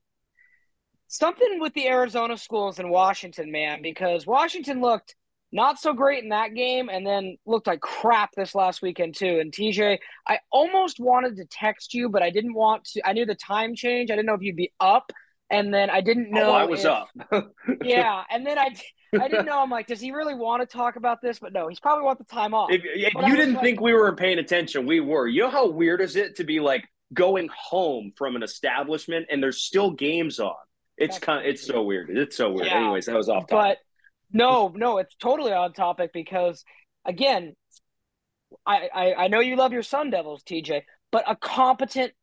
something 1.07 1.59
with 1.59 1.73
the 1.73 1.87
Arizona 1.87 2.37
schools 2.37 2.79
in 2.79 2.89
Washington, 2.89 3.51
man, 3.51 3.81
because 3.81 4.25
Washington 4.25 4.79
looked 4.79 5.15
not 5.51 5.79
so 5.79 5.93
great 5.93 6.23
in 6.23 6.29
that 6.29 6.53
game 6.53 6.89
and 6.89 7.05
then 7.05 7.37
looked 7.45 7.67
like 7.67 7.81
crap 7.81 8.31
this 8.35 8.53
last 8.53 8.81
weekend 8.81 9.15
too. 9.15 9.39
And 9.39 9.51
TJ, 9.51 9.97
I 10.27 10.39
almost 10.51 10.99
wanted 10.99 11.37
to 11.37 11.45
text 11.45 11.93
you, 11.93 12.09
but 12.09 12.21
I 12.21 12.29
didn't 12.29 12.53
want 12.53 12.85
to. 12.85 13.07
I 13.07 13.13
knew 13.13 13.25
the 13.25 13.35
time 13.35 13.75
change. 13.75 14.11
I 14.11 14.15
didn't 14.15 14.27
know 14.27 14.35
if 14.35 14.41
you'd 14.41 14.55
be 14.55 14.71
up, 14.79 15.11
and 15.49 15.73
then 15.73 15.89
I 15.89 16.01
didn't 16.01 16.29
oh, 16.33 16.39
know. 16.39 16.49
oh, 16.51 16.53
I 16.53 16.65
was 16.65 16.81
if- 16.81 16.87
up. 16.87 17.09
yeah, 17.83 18.23
and 18.29 18.45
then 18.45 18.59
I, 18.59 18.75
I 19.19 19.27
didn't 19.27 19.45
know. 19.47 19.59
I'm 19.59 19.71
like, 19.71 19.87
does 19.87 19.99
he 19.99 20.11
really 20.11 20.35
want 20.35 20.61
to 20.61 20.67
talk 20.67 20.95
about 20.95 21.21
this? 21.21 21.39
But 21.39 21.53
no, 21.53 21.67
he's 21.67 21.79
probably 21.79 22.05
want 22.05 22.19
the 22.19 22.25
time 22.25 22.53
off. 22.53 22.71
If, 22.71 22.83
if 22.85 23.13
you 23.13 23.35
didn't 23.35 23.55
like- 23.55 23.63
think 23.63 23.81
we 23.81 23.93
were 23.93 24.15
paying 24.15 24.39
attention, 24.39 24.85
we 24.85 24.99
were. 24.99 25.27
You 25.27 25.43
know 25.43 25.49
how 25.49 25.69
weird 25.69 26.01
is 26.01 26.15
it 26.15 26.35
to 26.37 26.43
be 26.43 26.59
like 26.59 26.85
going 27.11 27.49
home 27.55 28.13
from 28.15 28.35
an 28.35 28.43
establishment 28.43 29.27
and 29.31 29.41
there's 29.41 29.63
still 29.63 29.91
games 29.91 30.39
on? 30.39 30.53
It's 30.95 31.17
kind. 31.17 31.45
It's 31.45 31.65
so 31.65 31.81
weird. 31.81 32.09
It's 32.09 32.35
so 32.35 32.51
weird. 32.51 32.67
Yeah. 32.67 32.79
Anyways, 32.81 33.05
that 33.05 33.15
was 33.15 33.29
off 33.29 33.45
but 33.47 33.55
topic. 33.55 33.77
No, 34.31 34.71
no, 34.75 34.97
it's 34.97 35.15
totally 35.15 35.51
on 35.51 35.73
topic 35.73 36.11
because 36.13 36.63
again, 37.05 37.55
I, 38.65 38.89
I 38.93 39.13
I 39.13 39.27
know 39.27 39.39
you 39.39 39.55
love 39.55 39.73
your 39.73 39.83
Sun 39.83 40.09
Devils, 40.11 40.43
TJ, 40.43 40.83
but 41.11 41.23
a 41.27 41.35
competent 41.35 42.13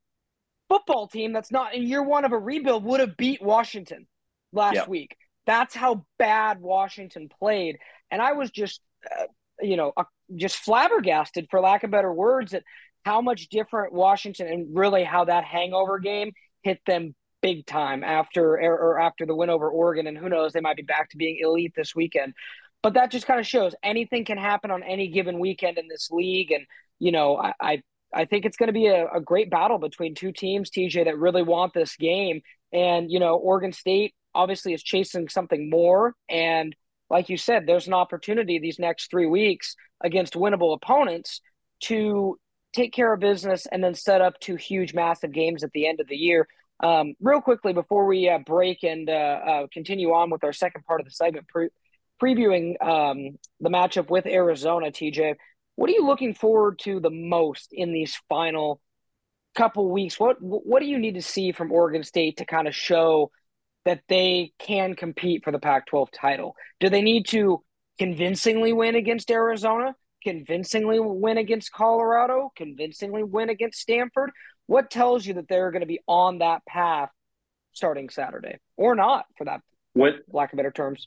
football 0.68 1.08
team 1.08 1.32
that's 1.32 1.52
not 1.52 1.74
in 1.74 1.82
year 1.84 2.02
one 2.02 2.24
of 2.24 2.32
a 2.32 2.38
rebuild 2.38 2.84
would 2.84 3.00
have 3.00 3.16
beat 3.16 3.40
Washington 3.42 4.06
last 4.52 4.88
week. 4.88 5.16
That's 5.46 5.74
how 5.74 6.04
bad 6.18 6.60
Washington 6.60 7.28
played, 7.28 7.78
and 8.10 8.20
I 8.20 8.32
was 8.32 8.50
just, 8.50 8.80
uh, 9.10 9.26
you 9.60 9.76
know, 9.76 9.92
uh, 9.96 10.04
just 10.34 10.56
flabbergasted, 10.56 11.46
for 11.50 11.60
lack 11.60 11.84
of 11.84 11.90
better 11.90 12.12
words, 12.12 12.52
at 12.52 12.64
how 13.04 13.20
much 13.20 13.48
different 13.48 13.92
Washington 13.92 14.48
and 14.48 14.76
really 14.76 15.04
how 15.04 15.24
that 15.26 15.44
hangover 15.44 16.00
game 16.00 16.32
hit 16.62 16.80
them 16.86 17.14
big 17.42 17.66
time 17.66 18.02
after 18.02 18.54
or, 18.54 19.00
after 19.00 19.26
the 19.26 19.34
win 19.34 19.50
over 19.50 19.68
Oregon, 19.70 20.06
and 20.06 20.16
who 20.16 20.28
knows, 20.28 20.52
they 20.52 20.60
might 20.60 20.76
be 20.76 20.82
back 20.82 21.10
to 21.10 21.16
being 21.16 21.38
elite 21.40 21.74
this 21.76 21.94
weekend. 21.94 22.34
But 22.82 22.94
that 22.94 23.10
just 23.10 23.26
kind 23.26 23.40
of 23.40 23.46
shows 23.46 23.74
anything 23.82 24.24
can 24.24 24.38
happen 24.38 24.70
on 24.70 24.82
any 24.82 25.08
given 25.08 25.38
weekend 25.38 25.78
in 25.78 25.88
this 25.88 26.10
league, 26.10 26.52
and 26.52 26.66
you 26.98 27.12
know, 27.12 27.36
I 27.36 27.52
I, 27.60 27.82
I 28.14 28.24
think 28.24 28.44
it's 28.44 28.56
going 28.56 28.68
to 28.68 28.72
be 28.72 28.86
a, 28.86 29.08
a 29.08 29.20
great 29.20 29.50
battle 29.50 29.78
between 29.78 30.14
two 30.14 30.32
teams, 30.32 30.70
TJ, 30.70 31.04
that 31.04 31.18
really 31.18 31.42
want 31.42 31.74
this 31.74 31.96
game, 31.96 32.42
and 32.72 33.10
you 33.10 33.18
know, 33.18 33.36
Oregon 33.36 33.72
State 33.72 34.14
obviously 34.34 34.74
is 34.74 34.82
chasing 34.82 35.28
something 35.28 35.70
more, 35.70 36.14
and 36.28 36.74
like 37.08 37.28
you 37.28 37.36
said, 37.36 37.66
there's 37.66 37.86
an 37.86 37.94
opportunity 37.94 38.58
these 38.58 38.78
next 38.78 39.10
three 39.10 39.26
weeks 39.26 39.76
against 40.02 40.34
winnable 40.34 40.74
opponents 40.74 41.40
to 41.80 42.38
take 42.74 42.92
care 42.92 43.12
of 43.12 43.20
business 43.20 43.66
and 43.70 43.82
then 43.82 43.94
set 43.94 44.20
up 44.20 44.38
two 44.40 44.56
huge, 44.56 44.92
massive 44.92 45.32
games 45.32 45.64
at 45.64 45.72
the 45.72 45.86
end 45.86 46.00
of 46.00 46.08
the 46.08 46.16
year. 46.16 46.46
Um, 46.82 47.14
real 47.20 47.40
quickly 47.40 47.72
before 47.72 48.06
we 48.06 48.28
uh, 48.28 48.38
break 48.38 48.84
and 48.84 49.08
uh, 49.08 49.12
uh, 49.12 49.66
continue 49.72 50.12
on 50.12 50.30
with 50.30 50.44
our 50.44 50.52
second 50.52 50.84
part 50.84 51.00
of 51.00 51.06
the 51.06 51.10
segment, 51.10 51.48
pre- 51.48 51.70
previewing 52.22 52.80
um, 52.82 53.38
the 53.60 53.70
matchup 53.70 54.10
with 54.10 54.26
Arizona, 54.26 54.90
TJ, 54.90 55.36
what 55.76 55.88
are 55.90 55.94
you 55.94 56.06
looking 56.06 56.34
forward 56.34 56.78
to 56.80 57.00
the 57.00 57.10
most 57.10 57.72
in 57.72 57.92
these 57.92 58.18
final 58.28 58.80
couple 59.54 59.90
weeks? 59.90 60.20
What 60.20 60.36
what 60.40 60.80
do 60.80 60.86
you 60.86 60.98
need 60.98 61.14
to 61.14 61.22
see 61.22 61.52
from 61.52 61.72
Oregon 61.72 62.02
State 62.02 62.38
to 62.38 62.44
kind 62.44 62.68
of 62.68 62.74
show 62.74 63.30
that 63.84 64.02
they 64.08 64.52
can 64.58 64.94
compete 64.94 65.44
for 65.44 65.52
the 65.52 65.58
Pac-12 65.58 66.08
title? 66.12 66.56
Do 66.80 66.88
they 66.88 67.02
need 67.02 67.26
to 67.28 67.62
convincingly 67.98 68.72
win 68.72 68.96
against 68.96 69.30
Arizona? 69.30 69.94
Convincingly 70.22 70.98
win 70.98 71.38
against 71.38 71.72
Colorado? 71.72 72.50
Convincingly 72.56 73.22
win 73.22 73.48
against 73.48 73.80
Stanford? 73.80 74.30
What 74.66 74.90
tells 74.90 75.24
you 75.24 75.34
that 75.34 75.48
they're 75.48 75.70
going 75.70 75.80
to 75.80 75.86
be 75.86 76.00
on 76.06 76.38
that 76.38 76.64
path 76.66 77.10
starting 77.72 78.08
Saturday, 78.08 78.58
or 78.76 78.94
not, 78.94 79.26
for 79.36 79.44
that 79.44 79.60
With 79.94 80.16
lack 80.32 80.52
of 80.52 80.56
better 80.56 80.70
terms? 80.72 81.06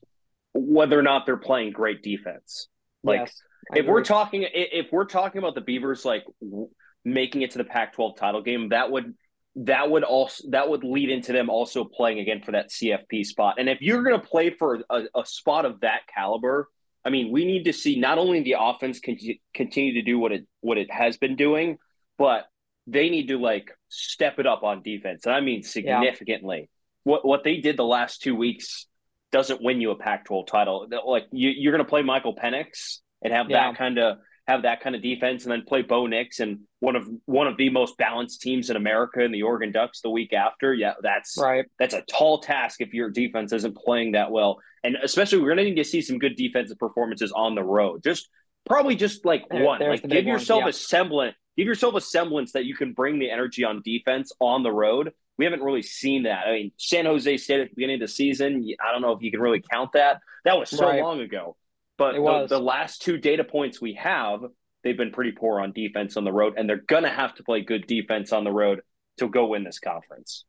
whether 0.54 0.98
or 0.98 1.04
not 1.04 1.26
they're 1.26 1.38
playing 1.38 1.72
great 1.72 2.02
defense. 2.02 2.68
Like 3.04 3.20
yes, 3.20 3.42
if 3.76 3.86
we're 3.86 4.04
talking, 4.04 4.46
if 4.52 4.88
we're 4.92 5.06
talking 5.06 5.40
about 5.40 5.56
the 5.56 5.62
Beavers 5.62 6.04
like 6.04 6.26
w- 6.42 6.70
making 7.06 7.44
it 7.44 7.52
to 7.52 7.60
the 7.60 7.64
Pac-12 7.64 8.18
title 8.18 8.42
game, 8.42 8.70
that 8.70 8.92
would 8.92 9.14
that 9.56 9.90
would 9.90 10.04
also 10.04 10.50
that 10.52 10.70
would 10.70 10.84
lead 10.84 11.10
into 11.10 11.34
them 11.34 11.50
also 11.50 11.84
playing 11.84 12.20
again 12.20 12.42
for 12.42 12.52
that 12.54 12.70
CFP 12.72 13.26
spot. 13.26 13.56
And 13.58 13.70
if 13.70 13.82
you're 13.82 14.04
going 14.04 14.20
to 14.20 14.26
play 14.26 14.50
for 14.50 14.84
a, 14.90 15.04
a 15.16 15.26
spot 15.26 15.66
of 15.66 15.82
that 15.82 16.02
caliber, 16.14 16.68
I 17.06 17.10
mean, 17.10 17.32
we 17.32 17.46
need 17.46 17.66
to 17.66 17.74
see 17.74 18.00
not 18.00 18.18
only 18.18 18.42
the 18.42 18.56
offense 18.60 19.00
con- 19.00 19.18
continue 19.54 19.94
to 19.94 20.02
do 20.02 20.18
what 20.20 20.32
it 20.32 20.48
what 20.62 20.78
it 20.78 20.92
has 20.92 21.18
been 21.18 21.36
doing, 21.36 21.78
but 22.18 22.46
they 22.92 23.10
need 23.10 23.28
to 23.28 23.38
like 23.40 23.72
step 23.90 24.40
it 24.40 24.48
up 24.48 24.64
on 24.64 24.82
defense. 24.82 25.26
And 25.26 25.34
I 25.36 25.42
mean 25.42 25.64
significantly. 25.64 26.70
What 27.04 27.26
what 27.26 27.44
they 27.44 27.58
did 27.58 27.78
the 27.78 27.86
last 27.86 28.22
two 28.22 28.36
weeks 28.36 28.86
doesn't 29.32 29.62
win 29.62 29.80
you 29.80 29.92
a 29.92 29.96
Pac-12 29.96 30.48
title. 30.48 30.88
Like 31.06 31.26
you, 31.32 31.50
you're 31.50 31.72
going 31.72 31.84
to 31.86 31.90
play 31.90 32.02
Michael 32.02 32.36
Penix 32.36 32.98
and 33.22 33.32
have 33.34 33.50
Yeah. 33.50 33.70
that 33.72 33.78
kind 33.78 33.98
of 34.00 34.18
have 34.48 34.64
that 34.64 34.82
kind 34.82 34.96
of 34.96 35.04
defense, 35.04 35.44
and 35.44 35.52
then 35.52 35.62
play 35.68 35.84
Bo 35.84 36.08
Nix 36.08 36.40
and 36.40 36.62
one 36.80 36.96
of 36.96 37.08
one 37.26 37.46
of 37.46 37.56
the 37.58 37.70
most 37.70 37.96
balanced 37.98 38.42
teams 38.42 38.72
in 38.72 38.76
America 38.76 39.22
in 39.24 39.32
the 39.32 39.44
Oregon 39.44 39.72
Ducks 39.72 40.02
the 40.02 40.10
week 40.10 40.34
after. 40.34 40.74
Yeah, 40.74 40.94
that's 41.04 41.38
right. 41.40 41.66
that's 41.78 41.94
a 41.94 42.02
tall 42.02 42.40
task 42.42 42.82
if 42.82 42.92
your 42.92 43.12
defense 43.12 43.54
isn't 43.54 43.78
playing 43.78 44.14
that 44.14 44.32
well, 44.32 44.60
and 44.84 44.98
especially 45.04 45.38
we're 45.40 45.50
going 45.54 45.58
to 45.58 45.64
need 45.66 45.76
to 45.76 45.84
see 45.84 46.02
some 46.02 46.18
good 46.18 46.36
defensive 46.36 46.80
performances 46.80 47.32
on 47.32 47.54
the 47.54 47.64
road. 47.64 48.02
Just 48.04 48.28
probably 48.68 48.96
just 48.96 49.24
like 49.24 49.44
There- 49.52 49.64
one, 49.64 49.80
like 49.82 50.02
give 50.02 50.26
one, 50.26 50.34
yourself 50.34 50.62
yeah. 50.64 50.70
a 50.70 50.74
semblance, 50.74 51.36
give 51.60 51.68
yourself 51.68 51.94
a 51.96 52.02
semblance 52.02 52.54
that 52.54 52.64
you 52.64 52.74
can 52.74 52.94
bring 52.94 53.20
the 53.20 53.30
energy 53.30 53.66
on 53.66 53.82
defense 53.84 54.32
on 54.40 54.64
the 54.64 54.72
road. 54.72 55.12
We 55.38 55.44
haven't 55.44 55.62
really 55.62 55.82
seen 55.82 56.24
that. 56.24 56.48
I 56.48 56.52
mean, 56.54 56.72
San 56.78 57.06
Jose 57.06 57.36
State 57.36 57.60
at 57.60 57.70
the 57.70 57.76
beginning 57.76 57.96
of 57.96 58.00
the 58.02 58.08
season, 58.08 58.66
I 58.80 58.94
don't 58.94 59.02
know 59.02 59.12
if 59.12 59.22
you 59.22 59.30
can 59.30 59.42
really 59.42 59.62
count 59.70 59.92
that. 59.92 60.22
That 60.46 60.58
was 60.58 60.70
so 60.70 60.86
Right. 60.86 61.02
long 61.02 61.20
ago. 61.20 61.58
But 61.98 62.14
the, 62.14 62.48
the 62.48 62.60
last 62.60 63.02
two 63.02 63.18
data 63.18 63.44
points 63.44 63.82
we 63.82 63.96
have, 63.96 64.40
they've 64.86 64.96
been 64.96 65.12
pretty 65.12 65.34
poor 65.34 65.60
on 65.60 65.74
defense 65.74 66.16
on 66.16 66.24
the 66.24 66.32
road, 66.32 66.54
and 66.56 66.70
they're 66.70 66.78
going 66.78 67.04
to 67.04 67.10
have 67.10 67.36
to 67.36 67.44
play 67.44 67.60
good 67.60 67.86
defense 67.88 68.32
on 68.32 68.46
the 68.46 68.52
road 68.54 68.82
to 69.18 69.28
go 69.28 69.48
win 69.48 69.66
this 69.66 69.80
conference. 69.80 70.46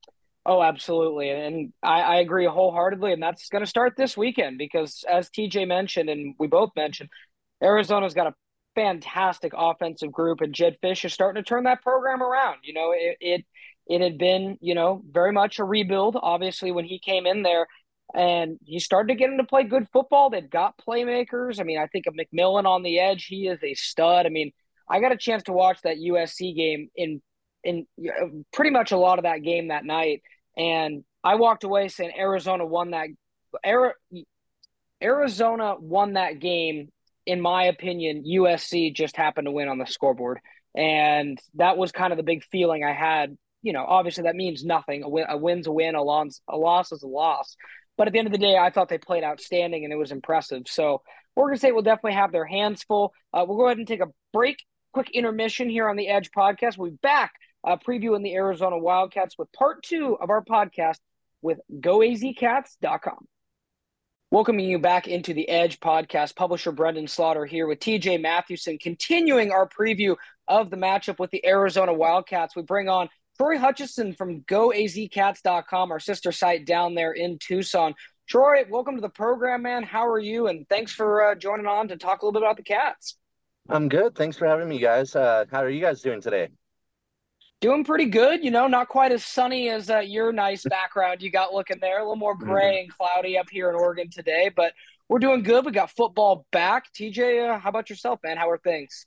Oh, 0.47 0.63
absolutely. 0.63 1.31
And 1.31 1.73
I, 1.83 2.03
I 2.03 2.17
agree 2.21 2.47
wholeheartedly. 2.47 3.13
And 3.13 3.21
that's 3.23 3.49
going 3.49 3.65
to 3.65 3.69
start 3.69 3.95
this 3.97 4.17
weekend 4.17 4.59
because, 4.59 5.05
as 5.11 5.29
TJ 5.29 5.67
mentioned, 5.67 6.09
and 6.09 6.37
we 6.39 6.47
both 6.47 6.71
mentioned, 6.77 7.11
Arizona's 7.61 8.15
got 8.15 8.29
a 8.29 8.35
fantastic 8.75 9.53
offensive 9.57 10.13
group, 10.13 10.41
and 10.41 10.55
Jedd 10.55 10.77
Fisch 10.83 11.05
is 11.05 11.13
starting 11.13 11.43
to 11.43 11.49
turn 11.49 11.65
that 11.65 11.83
program 11.83 12.23
around. 12.23 12.59
You 12.63 12.75
know, 12.75 12.93
it, 12.93 13.17
it 13.21 13.45
it 13.87 14.01
had 14.01 14.19
been, 14.19 14.57
you 14.61 14.75
know, 14.75 15.03
very 15.11 15.33
much 15.33 15.59
a 15.59 15.65
rebuild, 15.65 16.17
obviously, 16.21 16.71
when 16.71 16.85
he 16.85 16.99
came 16.99 17.27
in 17.27 17.43
there. 17.43 17.67
And 18.15 18.59
he 18.65 18.81
started 18.81 19.09
to 19.09 19.15
get 19.15 19.31
him 19.31 19.39
to 19.39 19.45
play 19.45 19.65
good 19.65 19.89
football. 19.93 20.31
They've 20.31 20.49
got 20.49 20.79
playmakers. 20.79 21.61
I 21.61 21.65
mean, 21.65 21.79
I 21.79 21.87
think 21.87 22.07
of 22.07 22.15
McMillan 22.15 22.67
on 22.67 22.83
the 22.83 22.99
edge. 22.99 23.27
He 23.27 23.47
is 23.47 23.63
a 23.63 23.75
stud. 23.75 24.27
I 24.27 24.29
mean, 24.29 24.53
I 24.89 25.01
got 25.01 25.13
a 25.13 25.17
chance 25.17 25.45
to 25.45 25.53
watch 25.53 25.81
that 25.83 25.97
USC 25.97 26.55
game 26.57 26.89
in 26.97 27.23
in 27.63 27.87
pretty 28.53 28.71
much 28.71 28.91
a 28.91 28.97
lot 28.97 29.19
of 29.19 29.25
that 29.25 29.43
game 29.43 29.69
that 29.69 29.85
night, 29.85 30.23
and 30.57 31.05
I 31.23 31.37
walked 31.37 31.65
away 31.65 31.89
saying 31.89 32.13
Arizona 32.19 32.67
won 32.67 32.91
that. 32.93 33.09
Arizona 35.03 35.77
won 35.79 36.15
that 36.15 36.41
game. 36.41 36.91
In 37.27 37.41
my 37.41 37.65
opinion, 37.65 38.25
USC 38.25 38.95
just 38.95 39.17
happened 39.17 39.47
to 39.47 39.53
win 39.53 39.69
on 39.69 39.79
the 39.79 39.87
scoreboard, 39.87 40.41
and 40.75 41.39
that 41.55 41.77
was 41.77 41.93
kind 41.93 42.13
of 42.13 42.17
the 42.17 42.23
big 42.23 42.45
feeling 42.45 42.85
I 42.85 42.93
had. 42.93 43.37
You 43.63 43.73
know, 43.73 43.85
obviously 43.85 44.25
that 44.25 44.37
means 44.37 44.65
nothing. 44.65 45.03
A, 45.03 45.09
win, 45.09 45.27
a 45.29 45.37
win's 45.37 45.67
a 45.67 45.73
win. 45.73 45.95
A 45.95 46.03
loss, 46.03 46.41
a 46.49 46.57
loss 46.57 46.93
is 46.93 47.03
a 47.03 47.09
loss. 47.09 47.57
But 47.99 48.07
at 48.07 48.15
the 48.15 48.19
end 48.19 48.29
of 48.29 48.33
the 48.33 48.39
day, 48.39 48.57
I 48.57 48.71
thought 48.71 48.89
they 48.89 48.97
played 48.97 49.25
outstanding 49.25 49.85
and 49.85 49.93
it 49.93 49.97
was 49.97 50.13
impressive. 50.13 50.63
So 50.67 51.03
Oregon 51.37 51.59
State 51.59 51.75
will 51.75 51.83
definitely 51.83 52.15
have 52.15 52.33
their 52.33 52.47
hands 52.47 52.83
full. 52.83 53.13
Uh, 53.33 53.45
we'll 53.47 53.59
go 53.59 53.67
ahead 53.67 53.77
and 53.77 53.87
take 53.87 54.01
a 54.01 54.09
break, 54.33 54.65
quick 54.95 55.11
intermission 55.11 55.69
here 55.69 55.87
on 55.87 55.97
the 55.97 56.09
Edge 56.09 56.31
podcast. 56.31 56.79
We'll 56.79 56.93
be 56.93 56.97
back 57.03 57.35
uh, 57.63 57.77
previewing 57.77 58.23
the 58.23 58.35
Arizona 58.35 58.79
Wildcats 58.79 59.37
with 59.37 59.53
part 59.53 59.83
two 59.83 60.17
of 60.19 60.31
our 60.31 60.43
podcast 60.43 60.99
with 61.43 61.61
GoAZCats.com. 61.71 63.27
Welcoming 64.33 64.71
you 64.71 64.79
back 64.79 65.09
into 65.09 65.35
the 65.35 65.49
Edge 65.49 65.81
podcast. 65.81 66.37
Publisher 66.37 66.71
Brenden 66.71 67.09
Slaughter 67.09 67.45
here 67.45 67.67
with 67.67 67.81
TJ 67.81 68.21
Mathewson, 68.21 68.79
continuing 68.79 69.51
our 69.51 69.69
preview 69.69 70.15
of 70.47 70.71
the 70.71 70.77
matchup 70.77 71.19
with 71.19 71.33
the 71.33 71.45
Arizona 71.45 71.93
Wildcats. 71.93 72.55
We 72.55 72.63
bring 72.63 72.89
on 72.89 73.09
Troy 73.37 73.59
Hutchison 73.59 74.15
from 74.15 74.43
GoAZCats.com, 74.43 75.91
our 75.91 75.99
sister 75.99 76.31
site 76.31 76.65
down 76.65 76.95
there 76.95 77.11
in 77.11 77.39
Tucson. 77.41 77.97
Troy, 78.29 78.63
welcome 78.71 78.95
to 78.95 79.01
the 79.01 79.09
program, 79.09 79.63
man. 79.63 79.83
How 79.83 80.07
are 80.07 80.21
you? 80.21 80.47
And 80.47 80.65
thanks 80.69 80.93
for 80.93 81.33
uh, 81.33 81.35
joining 81.35 81.67
on 81.67 81.89
to 81.89 81.97
talk 81.97 82.23
a 82.23 82.25
little 82.25 82.41
bit 82.41 82.47
about 82.47 82.57
the 82.57 82.63
Cats. 82.63 83.17
I'm 83.69 83.89
good. 83.89 84.15
Thanks 84.15 84.37
for 84.37 84.47
having 84.47 84.69
me, 84.69 84.79
guys. 84.79 85.17
Uh, 85.17 85.45
how 85.51 85.65
are 85.65 85.69
you 85.69 85.81
guys 85.81 86.03
doing 86.03 86.21
today? 86.21 86.51
Doing 87.61 87.85
pretty 87.85 88.07
good, 88.07 88.43
you 88.43 88.51
know, 88.51 88.67
not 88.67 88.89
quite 88.89 89.13
as 89.13 89.25
sunny 89.25 89.69
as 89.69 89.91
uh, 89.91 89.99
your 89.99 90.33
nice 90.33 90.65
background 90.69 91.21
you 91.21 91.31
got 91.31 91.53
looking 91.53 91.79
there. 91.81 91.99
A 91.99 92.03
little 92.03 92.17
more 92.17 92.35
gray 92.35 92.63
mm-hmm. 92.63 92.83
and 92.85 92.91
cloudy 92.91 93.37
up 93.37 93.49
here 93.51 93.69
in 93.69 93.75
Oregon 93.75 94.09
today, 94.11 94.51
but 94.55 94.73
we're 95.09 95.19
doing 95.19 95.43
good. 95.43 95.67
We 95.67 95.73
got 95.73 95.91
football 95.91 96.47
back. 96.53 96.93
TJ, 96.95 97.51
uh, 97.51 97.59
how 97.59 97.69
about 97.69 97.91
yourself, 97.91 98.21
man? 98.23 98.37
How 98.37 98.49
are 98.49 98.59
things? 98.59 99.07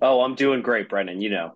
Oh, 0.00 0.22
I'm 0.22 0.34
doing 0.34 0.62
great, 0.62 0.88
Brenden. 0.88 1.20
You 1.20 1.30
know, 1.30 1.54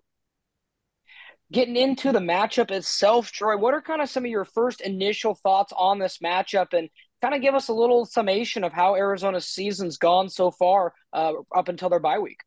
getting 1.51 1.75
into 1.75 2.11
the 2.11 2.19
matchup 2.19 2.71
itself, 2.71 3.31
Troy. 3.31 3.57
What 3.57 3.73
are 3.73 3.81
kind 3.81 4.01
of 4.01 4.09
some 4.09 4.23
of 4.23 4.31
your 4.31 4.45
first 4.45 4.81
initial 4.81 5.35
thoughts 5.35 5.73
on 5.75 5.99
this 5.99 6.19
matchup, 6.19 6.73
and 6.73 6.89
kind 7.21 7.33
of 7.33 7.41
give 7.41 7.55
us 7.55 7.67
a 7.67 7.73
little 7.73 8.05
summation 8.05 8.63
of 8.63 8.71
how 8.71 8.95
Arizona's 8.95 9.47
season's 9.47 9.97
gone 9.97 10.29
so 10.29 10.51
far 10.51 10.93
uh, 11.11 11.33
up 11.53 11.67
until 11.67 11.89
their 11.89 11.99
bye 11.99 12.19
week? 12.19 12.39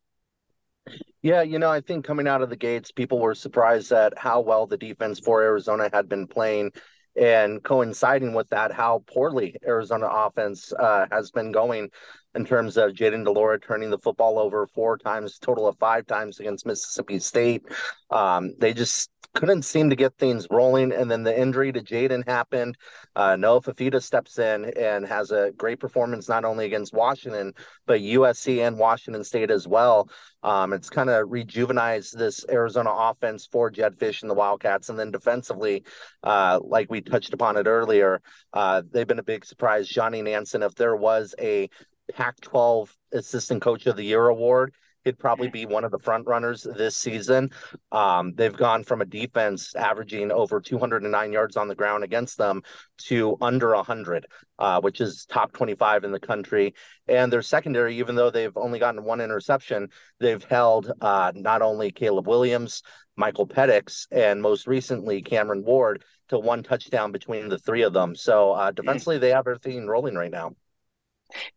Yeah, 1.22 1.42
you 1.42 1.58
know, 1.58 1.70
I 1.70 1.80
think 1.80 2.04
coming 2.04 2.26
out 2.26 2.40
of 2.40 2.48
the 2.48 2.56
gates, 2.56 2.92
people 2.92 3.18
were 3.18 3.34
surprised 3.34 3.92
at 3.92 4.16
how 4.16 4.40
well 4.40 4.66
the 4.66 4.78
defense 4.78 5.20
for 5.20 5.42
Arizona 5.42 5.90
had 5.92 6.08
been 6.08 6.26
playing. 6.26 6.72
And 7.20 7.62
coinciding 7.62 8.34
with 8.34 8.48
that, 8.50 8.72
how 8.72 9.02
poorly 9.06 9.56
Arizona 9.66 10.06
offense 10.06 10.72
uh, 10.72 11.06
has 11.10 11.32
been 11.32 11.50
going 11.50 11.90
in 12.36 12.44
terms 12.46 12.76
of 12.76 12.92
Jayden 12.92 13.24
de 13.24 13.32
Laura 13.32 13.58
turning 13.58 13.90
the 13.90 13.98
football 13.98 14.38
over 14.38 14.66
four 14.68 14.96
times, 14.96 15.38
total 15.38 15.66
of 15.66 15.76
five 15.78 16.06
times 16.06 16.38
against 16.38 16.66
Mississippi 16.66 17.18
State. 17.18 17.64
Um, 18.10 18.54
they 18.58 18.72
just 18.72 19.10
couldn't 19.34 19.62
seem 19.62 19.90
to 19.90 19.96
get 19.96 20.16
things 20.16 20.46
rolling. 20.50 20.92
And 20.92 21.10
then 21.10 21.22
the 21.22 21.38
injury 21.38 21.72
to 21.72 21.80
Jayden 21.80 22.26
happened. 22.26 22.76
Uh, 23.14 23.36
Noah 23.36 23.60
Fifita 23.60 24.02
steps 24.02 24.38
in 24.38 24.66
and 24.76 25.06
has 25.06 25.30
a 25.30 25.52
great 25.56 25.80
performance 25.80 26.28
not 26.28 26.44
only 26.44 26.66
against 26.66 26.92
Washington, 26.92 27.54
but 27.86 28.00
USC 28.00 28.66
and 28.66 28.78
Washington 28.78 29.24
State 29.24 29.50
as 29.50 29.68
well. 29.68 30.08
Um, 30.42 30.72
it's 30.72 30.90
kind 30.90 31.10
of 31.10 31.28
rejuvenized 31.28 32.16
this 32.16 32.44
Arizona 32.48 32.90
offense 32.92 33.46
for 33.50 33.70
Jedd 33.70 33.98
Fisch 33.98 34.22
and 34.22 34.30
the 34.30 34.34
Wildcats. 34.34 34.88
And 34.88 34.98
then 34.98 35.10
defensively, 35.10 35.84
uh, 36.22 36.60
like 36.62 36.90
we 36.90 37.00
touched 37.00 37.32
upon 37.32 37.56
it 37.56 37.66
earlier, 37.66 38.20
uh, 38.52 38.82
they've 38.90 39.06
been 39.06 39.18
a 39.18 39.24
big 39.24 39.44
surprise. 39.44 39.88
Johnny 39.88 40.22
Nansen, 40.22 40.62
if 40.62 40.74
there 40.74 40.96
was 40.96 41.34
a 41.38 41.68
Pac 42.12 42.40
12 42.40 42.96
Assistant 43.12 43.62
Coach 43.62 43.86
of 43.86 43.96
the 43.96 44.04
Year 44.04 44.26
award, 44.26 44.74
he'd 45.04 45.18
probably 45.18 45.48
be 45.48 45.66
one 45.66 45.84
of 45.84 45.90
the 45.90 45.98
front 45.98 46.26
runners 46.26 46.66
this 46.76 46.96
season. 46.96 47.50
Um, 47.92 48.32
they've 48.34 48.56
gone 48.56 48.84
from 48.84 49.00
a 49.00 49.06
defense 49.06 49.74
averaging 49.74 50.30
over 50.30 50.60
209 50.60 51.32
yards 51.32 51.56
on 51.56 51.68
the 51.68 51.74
ground 51.74 52.04
against 52.04 52.38
them 52.38 52.62
to 53.06 53.36
under 53.40 53.74
100, 53.74 54.26
uh, 54.58 54.80
which 54.80 55.00
is 55.00 55.26
top 55.26 55.52
25 55.52 56.04
in 56.04 56.12
the 56.12 56.20
country. 56.20 56.74
And 57.08 57.32
their 57.32 57.42
secondary, 57.42 57.98
even 57.98 58.14
though 58.14 58.30
they've 58.30 58.56
only 58.56 58.78
gotten 58.78 59.04
one 59.04 59.20
interception, 59.20 59.88
they've 60.18 60.44
held 60.44 60.92
uh, 61.00 61.32
not 61.34 61.62
only 61.62 61.90
Caleb 61.90 62.28
Williams, 62.28 62.82
Michael 63.16 63.46
Penix, 63.46 64.06
and 64.10 64.40
most 64.40 64.66
recently 64.66 65.22
Cameron 65.22 65.64
Ward 65.64 66.04
to 66.28 66.38
one 66.38 66.62
touchdown 66.62 67.12
between 67.12 67.48
the 67.48 67.58
three 67.58 67.82
of 67.82 67.92
them. 67.92 68.14
So 68.14 68.52
uh, 68.52 68.70
defensively, 68.70 69.18
they 69.18 69.30
have 69.30 69.46
everything 69.46 69.86
rolling 69.86 70.14
right 70.14 70.30
now. 70.30 70.54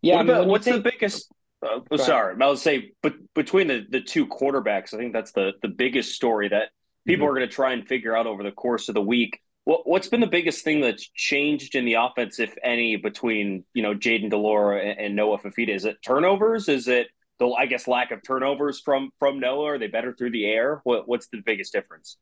Yeah, 0.01 0.17
what 0.17 0.25
about, 0.25 0.47
what's 0.47 0.65
think... 0.65 0.83
the 0.83 0.91
biggest 0.91 1.31
uh, 1.63 1.97
sorry, 1.97 2.35
I 2.39 2.45
will 2.45 2.57
say, 2.57 2.91
but 3.01 3.15
between 3.33 3.67
the 3.67 3.85
the 3.89 4.01
two 4.01 4.27
quarterbacks, 4.27 4.93
I 4.93 4.97
think 4.97 5.13
that's 5.13 5.31
the 5.31 5.53
the 5.61 5.67
biggest 5.67 6.13
story 6.13 6.49
that 6.49 6.69
people 7.05 7.25
mm-hmm. 7.25 7.31
are 7.31 7.37
going 7.39 7.49
to 7.49 7.53
try 7.53 7.73
and 7.73 7.87
figure 7.87 8.15
out 8.15 8.27
over 8.27 8.43
the 8.43 8.51
course 8.51 8.89
of 8.89 8.95
the 8.95 9.01
week. 9.01 9.39
What 9.65 9.87
what's 9.87 10.07
been 10.07 10.21
the 10.21 10.27
biggest 10.27 10.63
thing 10.63 10.81
that's 10.81 11.09
changed 11.15 11.75
in 11.75 11.85
the 11.85 11.93
offense, 11.93 12.39
if 12.39 12.55
any, 12.63 12.95
between 12.97 13.63
you 13.73 13.83
know 13.83 13.93
Jayden 13.93 14.29
de 14.29 14.37
Laura 14.37 14.79
and, 14.81 14.99
and 14.99 15.15
Noah 15.15 15.39
Fifita? 15.39 15.69
Is 15.69 15.85
it 15.85 15.97
turnovers? 16.05 16.67
Is 16.67 16.87
it 16.87 17.07
the 17.39 17.47
I 17.47 17.65
guess 17.65 17.87
lack 17.87 18.11
of 18.11 18.21
turnovers 18.23 18.81
from 18.81 19.11
from 19.19 19.39
Noah? 19.39 19.71
Are 19.73 19.79
they 19.79 19.87
better 19.87 20.13
through 20.13 20.31
the 20.31 20.45
air? 20.45 20.81
What 20.83 21.07
what's 21.07 21.27
the 21.27 21.41
biggest 21.45 21.71
difference? 21.71 22.17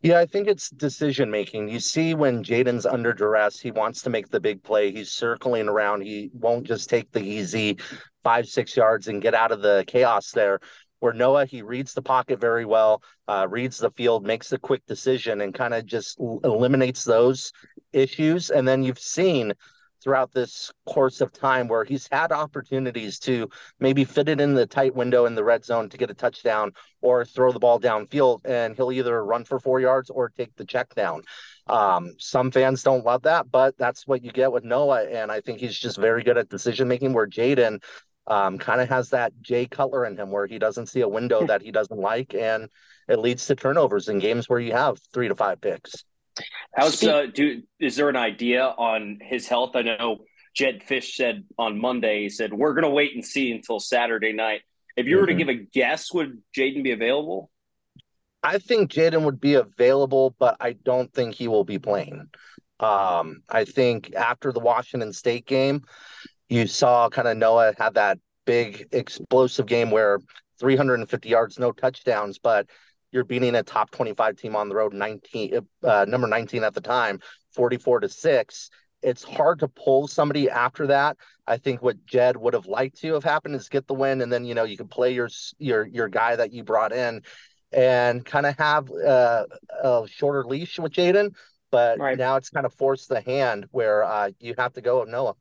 Yeah, 0.00 0.18
I 0.18 0.26
think 0.26 0.48
it's 0.48 0.70
decision 0.70 1.30
making. 1.30 1.68
You 1.68 1.80
see, 1.80 2.14
when 2.14 2.44
Jayden's 2.44 2.86
under 2.86 3.12
duress, 3.12 3.58
he 3.58 3.70
wants 3.70 4.02
to 4.02 4.10
make 4.10 4.28
the 4.28 4.40
big 4.40 4.62
play. 4.62 4.92
He's 4.92 5.10
circling 5.10 5.68
around. 5.68 6.02
He 6.02 6.30
won't 6.32 6.66
just 6.66 6.88
take 6.88 7.10
the 7.10 7.22
easy 7.22 7.78
five, 8.22 8.46
six 8.46 8.76
yards 8.76 9.08
and 9.08 9.22
get 9.22 9.34
out 9.34 9.52
of 9.52 9.62
the 9.62 9.84
chaos 9.86 10.30
there. 10.32 10.60
Where 11.00 11.12
Noah, 11.12 11.46
he 11.46 11.62
reads 11.62 11.94
the 11.94 12.02
pocket 12.02 12.40
very 12.40 12.64
well, 12.64 13.02
uh, 13.26 13.48
reads 13.50 13.78
the 13.78 13.90
field, 13.90 14.24
makes 14.24 14.48
the 14.48 14.58
quick 14.58 14.86
decision, 14.86 15.40
and 15.40 15.52
kind 15.52 15.74
of 15.74 15.84
just 15.84 16.20
eliminates 16.20 17.02
those 17.02 17.52
issues. 17.92 18.50
And 18.50 18.68
then 18.68 18.84
you've 18.84 19.00
seen 19.00 19.52
throughout 20.02 20.32
this 20.32 20.72
course 20.86 21.20
of 21.20 21.32
time 21.32 21.68
where 21.68 21.84
he's 21.84 22.08
had 22.10 22.32
opportunities 22.32 23.18
to 23.20 23.48
maybe 23.78 24.04
fit 24.04 24.28
it 24.28 24.40
in 24.40 24.54
the 24.54 24.66
tight 24.66 24.94
window 24.94 25.26
in 25.26 25.34
the 25.34 25.44
red 25.44 25.64
zone 25.64 25.88
to 25.88 25.96
get 25.96 26.10
a 26.10 26.14
touchdown 26.14 26.72
or 27.00 27.24
throw 27.24 27.52
the 27.52 27.58
ball 27.58 27.78
downfield 27.78 28.40
and 28.44 28.74
he'll 28.74 28.92
either 28.92 29.24
run 29.24 29.44
for 29.44 29.60
four 29.60 29.80
yards 29.80 30.10
or 30.10 30.28
take 30.30 30.54
the 30.56 30.64
check 30.64 30.92
down. 30.94 31.22
Um, 31.68 32.14
some 32.18 32.50
fans 32.50 32.82
don't 32.82 33.04
love 33.04 33.22
that, 33.22 33.50
but 33.50 33.78
that's 33.78 34.06
what 34.06 34.24
you 34.24 34.32
get 34.32 34.50
with 34.52 34.64
Noah. 34.64 35.04
And 35.04 35.30
I 35.30 35.40
think 35.40 35.60
he's 35.60 35.78
just 35.78 35.98
very 35.98 36.24
good 36.24 36.38
at 36.38 36.48
decision 36.48 36.88
making 36.88 37.12
where 37.12 37.28
Jayden 37.28 37.82
um, 38.26 38.58
kind 38.58 38.80
of 38.80 38.88
has 38.88 39.10
that 39.10 39.32
Jay 39.40 39.66
Cutler 39.66 40.06
in 40.06 40.16
him 40.16 40.30
where 40.30 40.46
he 40.46 40.58
doesn't 40.58 40.86
see 40.86 41.00
a 41.00 41.08
window 41.08 41.46
that 41.46 41.62
he 41.62 41.70
doesn't 41.70 41.98
like 41.98 42.34
and 42.34 42.68
it 43.08 43.18
leads 43.18 43.46
to 43.46 43.56
turnovers 43.56 44.08
in 44.08 44.18
games 44.18 44.48
where 44.48 44.60
you 44.60 44.72
have 44.72 44.98
three 45.12 45.28
to 45.28 45.34
five 45.34 45.60
picks. 45.60 46.04
How's 46.74 47.02
uh, 47.04 47.26
do 47.32 47.62
is 47.78 47.96
there 47.96 48.08
an 48.08 48.16
idea 48.16 48.64
on 48.64 49.18
his 49.20 49.46
health? 49.46 49.72
I 49.74 49.82
know 49.82 50.24
Jedd 50.54 50.82
Fisch 50.82 51.14
said 51.14 51.44
on 51.58 51.80
Monday. 51.80 52.22
He 52.22 52.28
said 52.30 52.52
we're 52.52 52.74
going 52.74 52.84
to 52.84 52.90
wait 52.90 53.14
and 53.14 53.24
see 53.24 53.52
until 53.52 53.80
Saturday 53.80 54.32
night. 54.32 54.62
If 54.96 55.06
you 55.06 55.16
mm-hmm. 55.16 55.20
were 55.20 55.26
to 55.26 55.32
mm-hmm. 55.32 55.38
give 55.38 55.48
a 55.48 55.66
guess, 55.72 56.12
would 56.12 56.42
Jayden 56.56 56.82
be 56.82 56.92
available? 56.92 57.50
I 58.42 58.58
think 58.58 58.90
Jayden 58.90 59.24
would 59.24 59.40
be 59.40 59.54
available, 59.54 60.34
but 60.38 60.56
I 60.58 60.72
don't 60.72 61.12
think 61.12 61.34
he 61.34 61.48
will 61.48 61.64
be 61.64 61.78
playing. 61.78 62.28
Um, 62.80 63.42
I 63.48 63.64
think 63.64 64.12
after 64.14 64.52
the 64.52 64.60
Washington 64.60 65.12
State 65.12 65.46
game, 65.46 65.82
you 66.52 66.66
saw 66.66 67.08
kind 67.08 67.26
of 67.26 67.36
Noah 67.38 67.72
have 67.78 67.94
that 67.94 68.18
big 68.44 68.86
explosive 68.92 69.66
game 69.66 69.90
where 69.90 70.18
350 70.60 71.28
yards, 71.28 71.58
no 71.58 71.72
touchdowns, 71.72 72.38
but 72.38 72.66
you're 73.10 73.24
beating 73.24 73.54
a 73.54 73.62
top 73.62 73.90
25 73.90 74.36
team 74.36 74.54
on 74.54 74.68
the 74.68 74.74
road 74.74 74.92
19 74.92 75.60
uh, 75.84 76.04
number 76.08 76.26
19 76.26 76.64
at 76.64 76.74
the 76.74 76.80
time 76.80 77.20
44 77.50 78.00
to 78.00 78.08
6 78.08 78.70
it's 79.02 79.22
hard 79.22 79.58
to 79.58 79.68
pull 79.68 80.08
somebody 80.08 80.48
after 80.48 80.86
that 80.86 81.18
i 81.46 81.58
think 81.58 81.82
what 81.82 82.06
jedd 82.06 82.38
would 82.38 82.54
have 82.54 82.64
liked 82.64 82.98
to 83.02 83.12
have 83.12 83.22
happened 83.22 83.54
is 83.54 83.68
get 83.68 83.86
the 83.86 83.92
win 83.92 84.22
and 84.22 84.32
then 84.32 84.46
you 84.46 84.54
know 84.54 84.64
you 84.64 84.78
can 84.78 84.88
play 84.88 85.12
your 85.12 85.28
your 85.58 85.86
your 85.88 86.08
guy 86.08 86.34
that 86.34 86.54
you 86.54 86.64
brought 86.64 86.92
in 86.92 87.20
and 87.70 88.24
kind 88.24 88.46
of 88.46 88.56
have 88.56 88.90
uh, 88.90 89.44
a 89.82 90.04
shorter 90.06 90.44
leash 90.44 90.78
with 90.78 90.92
Jayden 90.92 91.34
but 91.70 91.98
right. 91.98 92.16
now 92.16 92.36
it's 92.36 92.50
kind 92.50 92.66
of 92.66 92.72
forced 92.74 93.08
the 93.08 93.20
hand 93.20 93.66
where 93.72 94.04
uh, 94.04 94.30
you 94.38 94.54
have 94.58 94.74
to 94.74 94.82
go 94.82 95.00
with 95.00 95.08
Noah. 95.08 95.34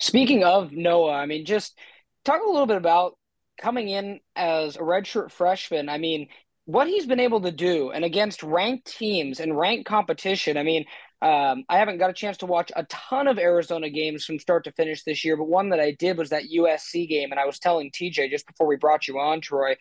Speaking 0.00 0.44
of 0.44 0.72
Noah, 0.72 1.14
I 1.14 1.26
mean, 1.26 1.44
just 1.44 1.78
talk 2.24 2.42
a 2.42 2.50
little 2.50 2.66
bit 2.66 2.76
about 2.76 3.16
coming 3.60 3.88
in 3.88 4.20
as 4.34 4.76
a 4.76 4.80
redshirt 4.80 5.30
freshman, 5.30 5.88
I 5.88 5.98
mean, 5.98 6.28
what 6.64 6.88
he's 6.88 7.06
been 7.06 7.20
able 7.20 7.40
to 7.42 7.50
do 7.50 7.90
and 7.90 8.04
against 8.04 8.42
ranked 8.42 8.86
teams 8.86 9.40
and 9.40 9.58
ranked 9.58 9.86
competition. 9.86 10.56
I 10.56 10.62
mean, 10.62 10.84
um, 11.22 11.64
I 11.68 11.78
haven't 11.78 11.98
got 11.98 12.10
a 12.10 12.14
chance 12.14 12.38
to 12.38 12.46
watch 12.46 12.72
a 12.74 12.84
ton 12.84 13.28
of 13.28 13.38
Arizona 13.38 13.90
games 13.90 14.24
from 14.24 14.38
start 14.38 14.64
to 14.64 14.72
finish 14.72 15.02
this 15.02 15.24
year, 15.24 15.36
but 15.36 15.48
one 15.48 15.70
that 15.70 15.80
I 15.80 15.92
did 15.92 16.16
was 16.16 16.30
that 16.30 16.44
USC 16.44 17.08
game. 17.08 17.30
And 17.30 17.40
I 17.40 17.44
was 17.44 17.58
telling 17.58 17.90
TJ 17.90 18.30
just 18.30 18.46
before 18.46 18.66
we 18.66 18.76
brought 18.76 19.06
you 19.06 19.18
on, 19.18 19.40
Troy, 19.40 19.76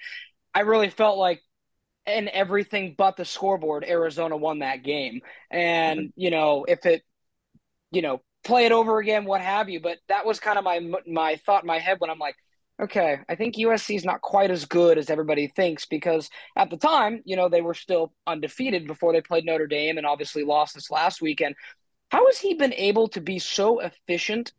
I 0.54 0.62
really 0.62 0.89
felt 0.89 1.18
like 1.18 1.42
in 2.06 2.28
everything 2.30 2.96
but 2.98 3.15
the 3.15 3.26
scoreboard, 3.26 3.86
Arizona 3.88 4.36
won 4.36 4.60
that 4.60 4.84
game. 4.84 5.22
And, 5.50 6.00
mm-hmm. 6.00 6.20
you 6.20 6.32
know, 6.32 6.65
if 6.68 6.86
it, 6.86 7.04
you 7.92 8.02
know, 8.02 8.22
play 8.50 8.66
it 8.66 8.72
over 8.72 8.98
again, 9.00 9.26
what 9.26 9.42
have 9.42 9.70
you. 9.70 9.80
But 9.80 10.00
that 10.10 10.26
was 10.26 10.40
kind 10.40 10.58
of 10.58 10.64
my 10.64 10.82
my 11.08 11.36
thought 11.46 11.64
in 11.64 11.68
my 11.68 11.80
head 11.80 12.00
when 12.00 12.10
I'm 12.10 12.20
like, 12.20 12.36
okay, 12.82 13.20
I 13.30 13.36
think 13.36 13.56
USC 13.56 13.96
is 13.96 14.04
not 14.06 14.22
quite 14.22 14.50
as 14.50 14.66
good 14.66 14.98
as 14.98 15.10
everybody 15.10 15.48
thinks 15.48 15.86
because 15.86 16.30
at 16.56 16.70
the 16.70 16.78
time, 16.78 17.22
you 17.26 17.36
know, 17.36 17.48
they 17.48 17.62
were 17.62 17.74
still 17.74 18.14
undefeated 18.26 18.88
before 18.88 19.14
they 19.14 19.22
played 19.22 19.46
Notre 19.46 19.68
Dame 19.68 19.98
and 19.98 20.08
obviously 20.08 20.44
lost 20.44 20.74
this 20.74 20.90
last 20.90 21.22
weekend. 21.22 21.56
How 22.10 22.26
has 22.26 22.40
he 22.40 22.56
been 22.56 22.74
able 22.74 23.08
to 23.10 23.22
be 23.22 23.38
so 23.38 23.80
efficient 23.80 24.52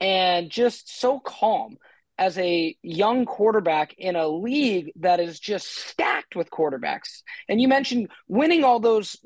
and 0.00 0.50
just 0.50 1.00
so 1.00 1.20
calm 1.20 1.76
as 2.16 2.38
a 2.38 2.76
young 2.82 3.26
quarterback 3.26 3.94
in 3.98 4.16
a 4.16 4.28
league 4.28 4.92
that 5.00 5.20
is 5.20 5.38
just 5.38 5.66
stacked 5.66 6.34
with 6.34 6.50
quarterbacks? 6.50 7.22
And 7.48 7.60
you 7.60 7.68
mentioned 7.68 8.08
winning 8.26 8.64
all 8.64 8.80
those, 8.80 9.16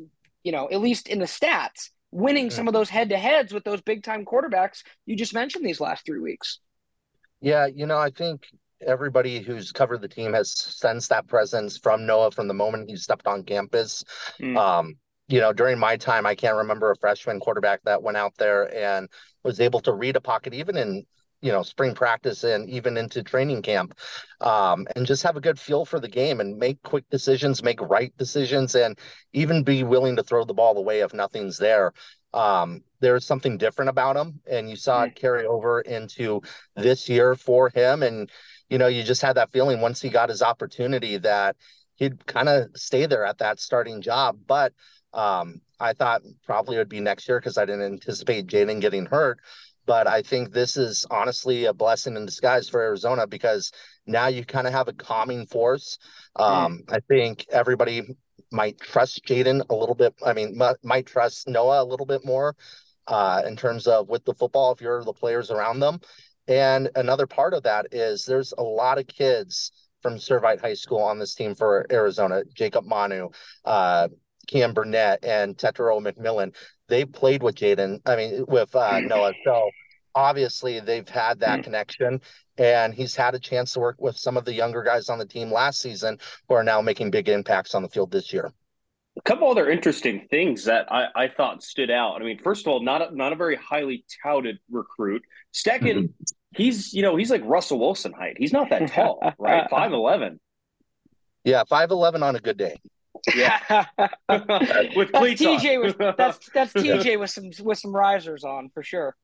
you 0.43 0.51
know, 0.51 0.69
at 0.73 0.81
least 0.81 1.07
in 1.07 1.21
the 1.21 1.27
stats, 1.27 1.91
winning 2.11 2.51
some 2.51 2.67
of 2.67 2.73
those 2.73 2.89
head 2.89 3.11
to 3.11 3.19
heads 3.19 3.53
with 3.53 3.65
those 3.65 3.83
big 3.83 4.03
time 4.03 4.25
quarterbacks 4.25 4.83
you 5.05 5.15
just 5.17 5.35
mentioned 5.35 5.65
these 5.65 5.81
last 5.81 6.07
three 6.07 6.21
weeks. 6.21 6.61
Yeah, 7.41 7.67
you 7.67 7.87
know, 7.87 7.99
I 7.99 8.11
think 8.11 8.47
everybody 8.87 9.41
who's 9.41 9.73
covered 9.73 10.01
the 10.01 10.09
team 10.09 10.33
has 10.33 10.53
sensed 10.53 11.09
that 11.11 11.27
presence 11.27 11.79
from 11.79 12.07
Noah 12.07 12.31
from 12.31 12.49
the 12.49 12.55
moment 12.55 12.89
he 12.89 12.97
stepped 12.97 13.27
on 13.27 13.43
campus. 13.43 14.05
Mm. 14.41 14.57
Um, 14.57 14.95
you 15.29 15.41
know, 15.41 15.53
during 15.53 15.79
my 15.79 15.97
time, 15.97 16.25
I 16.25 16.35
can't 16.35 16.57
remember 16.57 16.91
a 16.91 16.97
freshman 16.97 17.39
quarterback 17.39 17.83
that 17.85 18.03
went 18.03 18.17
out 18.17 18.33
there 18.39 18.75
and 18.75 19.09
was 19.43 19.61
able 19.61 19.81
to 19.81 19.93
read 19.93 20.17
a 20.17 20.21
pocket, 20.21 20.55
even 20.55 20.77
in 20.77 21.05
you 21.41 21.53
know 21.53 21.63
spring 21.63 21.95
practice 21.95 22.45
and 22.45 22.69
even 22.69 22.97
into 22.97 23.23
training 23.23 23.63
camp 23.63 23.95
um, 24.41 24.87
and 24.97 25.07
just 25.07 25.23
have 25.23 25.37
a 25.37 25.41
good 25.41 25.59
feel 25.59 25.85
for 25.85 26.01
the 26.01 26.09
game 26.09 26.41
and 26.41 26.59
make 26.59 26.83
quick 26.83 27.05
decisions 27.11 27.63
make 27.63 27.81
right 27.81 28.13
decisions 28.17 28.75
and 28.75 28.99
even 29.33 29.63
be 29.63 29.85
willing 29.85 30.17
to 30.17 30.23
throw 30.23 30.45
the 30.45 30.55
ball 30.55 30.77
away 30.77 31.01
if 31.01 31.15
nothing's 31.15 31.59
there 31.59 31.93
um, 32.35 32.83
there's 33.01 33.25
something 33.25 33.59
different 33.59 33.89
about 33.89 34.17
him, 34.17 34.41
and 34.51 34.69
you 34.69 34.77
saw 34.77 35.05
it 35.05 35.15
carry 35.15 35.47
over 35.47 35.81
into 35.81 36.43
this 36.77 37.09
year 37.09 37.35
for 37.35 37.71
him. 37.71 38.03
And 38.03 38.31
you 38.69 38.79
know, 38.79 38.87
you 38.87 39.03
just 39.03 39.23
had 39.23 39.37
that 39.37 39.51
feeling 39.51 39.81
once 39.81 40.01
he 40.01 40.11
got 40.11 40.29
his 40.29 40.43
opportunity 40.43 41.17
that 41.19 41.57
he'd 41.97 42.27
kind 42.27 42.49
of 42.49 42.69
stay 42.77 43.07
there 43.07 43.25
at 43.25 43.39
that 43.39 43.61
starting 43.61 44.03
job. 44.03 44.39
But 44.47 44.75
um, 45.15 45.63
I 45.81 45.95
thought 45.95 46.23
probably 46.45 46.77
it 46.77 46.81
would 46.81 46.89
be 46.89 47.01
next 47.01 47.29
year 47.29 47.41
because 47.41 47.57
I 47.57 47.65
didn't 47.65 47.83
anticipate 47.83 48.47
Jayden 48.47 48.81
getting 48.81 49.07
hurt. 49.07 49.41
But 49.89 50.07
I 50.07 50.21
think 50.21 50.53
this 50.53 50.77
is 50.77 51.07
honestly 51.11 51.65
a 51.65 51.73
blessing 51.73 52.15
in 52.15 52.27
disguise 52.27 52.69
for 52.69 52.83
Arizona 52.83 53.27
because 53.27 53.73
now 54.07 54.27
you 54.27 54.45
kind 54.45 54.67
of 54.67 54.75
have 54.75 54.87
a 54.87 54.93
calming 54.93 55.47
force. 55.47 55.97
Um, 56.37 56.83
I 56.91 56.99
think 57.09 57.47
everybody 57.51 58.03
might 58.53 58.79
trust 58.79 59.25
Jayden 59.25 59.63
a 59.71 59.75
little 59.75 59.95
bit. 59.95 60.15
I 60.23 60.35
mean, 60.35 60.59
might, 60.59 60.77
might 60.85 61.07
trust 61.07 61.49
Noah 61.49 61.83
a 61.83 61.89
little 61.89 62.05
bit 62.05 62.23
more 62.23 62.55
uh, 63.07 63.41
in 63.47 63.57
terms 63.57 63.87
of 63.87 64.11
with 64.11 64.27
the 64.27 64.35
football 64.35 64.73
if 64.73 64.83
you're 64.83 65.03
the 65.03 65.15
players 65.15 65.51
around 65.51 65.81
them. 65.81 66.01
And 66.47 66.91
another 66.95 67.27
part 67.27 67.55
of 67.55 67.63
that 67.63 67.87
is 67.93 68.27
there's 68.27 68.53
a 68.59 68.63
lot 68.63 68.99
of 68.99 69.07
kids 69.07 69.73
from 70.03 70.17
Servite 70.17 70.61
High 70.61 70.75
School 70.75 71.01
on 71.01 71.19
this 71.19 71.35
team 71.35 71.55
for 71.55 71.87
Arizona. 71.91 72.43
Jacob 72.53 72.85
Manu, 72.85 73.31
uh, 73.65 74.09
Cam 74.49 74.75
Burnett, 74.75 75.25
and 75.25 75.57
Tetairoa 75.57 76.03
McMillan. 76.03 76.55
They 76.89 77.05
played 77.05 77.43
with 77.43 77.55
Jayden. 77.57 78.01
I 78.07 78.17
mean, 78.17 78.45
with 78.49 78.75
uh, 78.75 79.01
Noah. 79.01 79.35
So 79.45 79.71
obviously 80.15 80.81
they've 80.81 81.09
had 81.09 81.41
that 81.41 81.61
mm. 81.61 81.65
connection 81.65 82.21
and 82.57 82.93
he's 82.93 83.15
had 83.15 83.35
a 83.35 83.39
chance 83.39 83.75
to 83.75 83.81
work 83.81 83.97
with 84.01 84.17
some 84.17 84.37
of 84.37 84.45
the 84.45 84.53
younger 84.53 84.83
guys 84.83 85.09
on 85.09 85.19
the 85.19 85.27
team 85.27 85.53
last 85.53 85.81
season 85.81 86.19
who 86.49 86.55
are 86.55 86.65
now 86.65 86.81
making 86.81 87.11
big 87.11 87.29
impacts 87.29 87.75
on 87.75 87.83
the 87.83 87.89
field 87.89 88.11
this 88.11 88.33
year 88.33 88.53
a 89.19 89.23
couple 89.23 89.51
other 89.51 89.69
interesting 89.69 90.27
things 90.31 90.65
that 90.65 90.91
I, 90.93 91.07
I 91.15 91.29
thought 91.29 91.63
stood 91.63 91.91
out. 91.91 92.21
I 92.23 92.25
mean, 92.25 92.39
first 92.39 92.67
of 92.67 92.73
all, 92.73 92.81
not 92.83 93.11
a, 93.11 93.15
not 93.15 93.33
a 93.33 93.37
very 93.37 93.57
highly 93.57 94.05
touted 94.23 94.59
recruit. 94.71 95.23
2nd 95.55 95.81
mm-hmm. 95.81 96.07
he's 96.55 96.93
you 96.95 97.03
know 97.03 97.17
he's 97.17 97.31
like 97.31 97.43
Russell 97.45 97.81
Wilson 97.81 98.13
height. 98.13 98.37
He's 98.39 98.53
not 98.53 98.71
that 98.71 98.89
tall, 98.93 99.21
right? 99.39 99.69
Five 99.71 99.93
eleven. 99.93 100.39
Yeah, 101.45 101.65
five 101.69 101.91
eleven 101.91 102.23
on 102.23 102.37
a 102.37 102.41
good 102.41 102.59
day. 102.59 102.77
Yeah, 103.35 103.85
with 104.97 105.13
that's 105.13 105.41
TJ 105.41 105.83
with 105.83 105.99
that's 105.99 106.49
that's 106.53 106.73
TJ 106.75 107.19
with 107.19 107.31
some 107.31 107.51
with 107.61 107.79
some 107.79 107.95
risers 107.95 108.45
on 108.45 108.71
for 108.71 108.83
sure. 108.83 109.17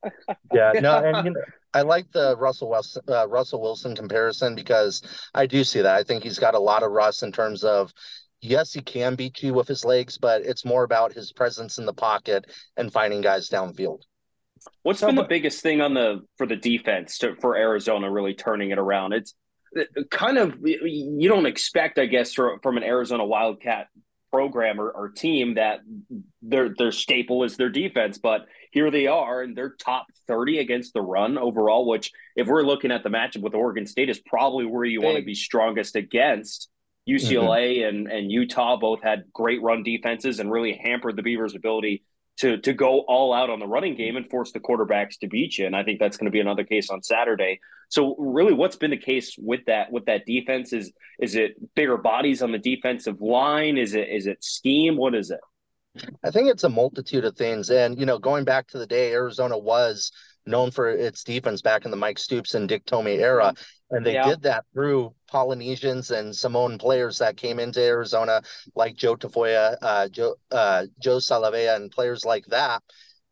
yeah, 0.53 0.71
no, 0.73 0.97
and 0.97 1.17
you 1.25 1.31
know, 1.31 1.41
I 1.73 1.81
like 1.81 2.11
the 2.11 2.37
Russell 2.37 2.69
Wilson, 2.69 3.01
uh, 3.09 3.27
Russell 3.27 3.61
Wilson 3.61 3.95
comparison 3.95 4.55
because 4.55 5.01
I 5.33 5.45
do 5.45 5.63
see 5.63 5.81
that. 5.81 5.95
I 5.95 6.03
think 6.03 6.23
he's 6.23 6.39
got 6.39 6.55
a 6.55 6.59
lot 6.59 6.83
of 6.83 6.91
rust 6.91 7.23
in 7.23 7.31
terms 7.31 7.63
of 7.63 7.93
yes, 8.41 8.73
he 8.73 8.81
can 8.81 9.15
beat 9.15 9.41
you 9.41 9.53
with 9.53 9.67
his 9.67 9.83
legs, 9.83 10.17
but 10.17 10.41
it's 10.43 10.65
more 10.65 10.83
about 10.83 11.13
his 11.13 11.31
presence 11.31 11.77
in 11.77 11.85
the 11.85 11.93
pocket 11.93 12.45
and 12.77 12.91
finding 12.91 13.21
guys 13.21 13.49
downfield. 13.49 14.01
What's 14.83 14.99
so, 14.99 15.07
been 15.07 15.15
the 15.15 15.23
biggest 15.23 15.61
thing 15.61 15.81
on 15.81 15.93
the 15.93 16.21
for 16.37 16.47
the 16.47 16.55
defense 16.55 17.17
to, 17.19 17.35
for 17.35 17.55
Arizona 17.55 18.09
really 18.09 18.33
turning 18.33 18.71
it 18.71 18.79
around? 18.79 19.13
It's 19.13 19.33
kind 20.09 20.37
of 20.37 20.55
you 20.63 21.27
don't 21.27 21.45
expect, 21.45 21.99
I 21.99 22.05
guess, 22.05 22.33
from 22.33 22.77
an 22.77 22.83
Arizona 22.83 23.25
Wildcat 23.25 23.87
program 24.31 24.81
or, 24.81 24.89
or, 24.89 25.09
team 25.09 25.53
that 25.53 25.79
their 26.41 26.73
their 26.77 26.91
staple 26.91 27.43
is 27.43 27.55
their 27.55 27.69
defense, 27.69 28.17
but 28.17 28.45
here 28.71 28.91
they 28.91 29.07
are, 29.07 29.41
and 29.41 29.55
they're 29.55 29.75
top 29.79 30.07
thirty 30.27 30.59
against 30.59 30.93
the 30.93 31.01
run 31.01 31.37
overall. 31.37 31.87
Which, 31.87 32.11
if 32.35 32.47
we're 32.47 32.63
looking 32.63 32.91
at 32.91 33.03
the 33.03 33.09
matchup 33.09 33.41
with 33.41 33.55
Oregon 33.55 33.85
State, 33.85 34.09
is 34.09 34.19
probably 34.19 34.65
where 34.65 34.83
you 34.83 34.99
Big. 34.99 35.05
want 35.05 35.17
to 35.17 35.23
be 35.23 35.35
strongest 35.35 35.95
against. 35.95 36.69
UCLA 37.07 37.77
mm-hmm. 37.77 37.87
and 37.87 38.11
and 38.11 38.31
Utah 38.31 38.77
both 38.77 39.01
had 39.03 39.25
great 39.31 39.61
run 39.61 39.83
defenses 39.83 40.39
and 40.39 40.51
really 40.51 40.73
hampered 40.73 41.15
the 41.15 41.21
Beavers' 41.21 41.55
ability 41.55 42.03
to 42.37 42.57
to 42.57 42.73
go 42.73 43.01
all 43.01 43.33
out 43.33 43.49
on 43.49 43.59
the 43.59 43.67
running 43.67 43.95
game 43.95 44.17
and 44.17 44.29
force 44.29 44.51
the 44.51 44.59
quarterbacks 44.59 45.17
to 45.19 45.27
beat 45.27 45.57
you. 45.57 45.65
And 45.65 45.75
I 45.75 45.83
think 45.83 45.99
that's 45.99 46.17
going 46.17 46.25
to 46.25 46.31
be 46.31 46.39
another 46.39 46.63
case 46.63 46.89
on 46.89 47.01
Saturday. 47.01 47.59
So 47.89 48.15
really, 48.17 48.53
what's 48.53 48.75
been 48.75 48.91
the 48.91 48.97
case 48.97 49.35
with 49.37 49.61
that 49.67 49.91
with 49.91 50.05
that 50.05 50.25
defense 50.25 50.73
is 50.73 50.91
is 51.19 51.35
it 51.35 51.55
bigger 51.75 51.97
bodies 51.97 52.41
on 52.41 52.51
the 52.51 52.57
defensive 52.57 53.21
line? 53.21 53.77
Is 53.77 53.93
it 53.93 54.09
is 54.09 54.27
it 54.27 54.43
scheme? 54.43 54.97
What 54.97 55.15
is 55.15 55.31
it? 55.31 55.39
I 56.23 56.31
think 56.31 56.49
it's 56.49 56.63
a 56.63 56.69
multitude 56.69 57.23
of 57.23 57.37
things. 57.37 57.69
And 57.69 57.99
you 57.99 58.05
know, 58.05 58.19
going 58.19 58.43
back 58.43 58.67
to 58.69 58.77
the 58.77 58.87
day 58.87 59.11
Arizona 59.13 59.57
was 59.57 60.11
known 60.45 60.71
for 60.71 60.89
its 60.89 61.23
defense 61.23 61.61
back 61.61 61.85
in 61.85 61.91
the 61.91 61.97
Mike 61.97 62.19
Stoops 62.19 62.53
and 62.55 62.67
Dick 62.67 62.85
Tomey 62.85 63.19
era. 63.19 63.53
And 63.91 64.05
they 64.05 64.13
yeah. 64.13 64.29
did 64.29 64.41
that 64.43 64.65
through 64.73 65.13
Polynesians 65.27 66.11
and 66.11 66.35
Samoan 66.35 66.77
players 66.77 67.19
that 67.19 67.37
came 67.37 67.59
into 67.59 67.81
Arizona, 67.81 68.41
like 68.75 68.95
Joe 68.95 69.15
Tafoya, 69.15 69.77
uh, 69.81 70.09
Joe, 70.09 70.35
uh, 70.51 70.85
Joe 70.99 71.17
Salavea, 71.17 71.75
and 71.75 71.91
players 71.91 72.25
like 72.25 72.45
that. 72.47 72.81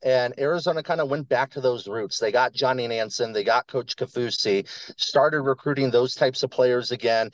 And 0.03 0.33
Arizona 0.37 0.83
kind 0.83 1.01
of 1.01 1.09
went 1.09 1.29
back 1.29 1.51
to 1.51 1.61
those 1.61 1.87
roots. 1.87 2.19
They 2.19 2.31
got 2.31 2.53
Johnny 2.53 2.87
Nansen, 2.87 3.31
they 3.31 3.43
got 3.43 3.67
Coach 3.67 3.95
Kafusi, 3.95 4.67
started 4.97 5.41
recruiting 5.41 5.91
those 5.91 6.13
types 6.13 6.43
of 6.43 6.51
players 6.51 6.91
again. 6.91 7.31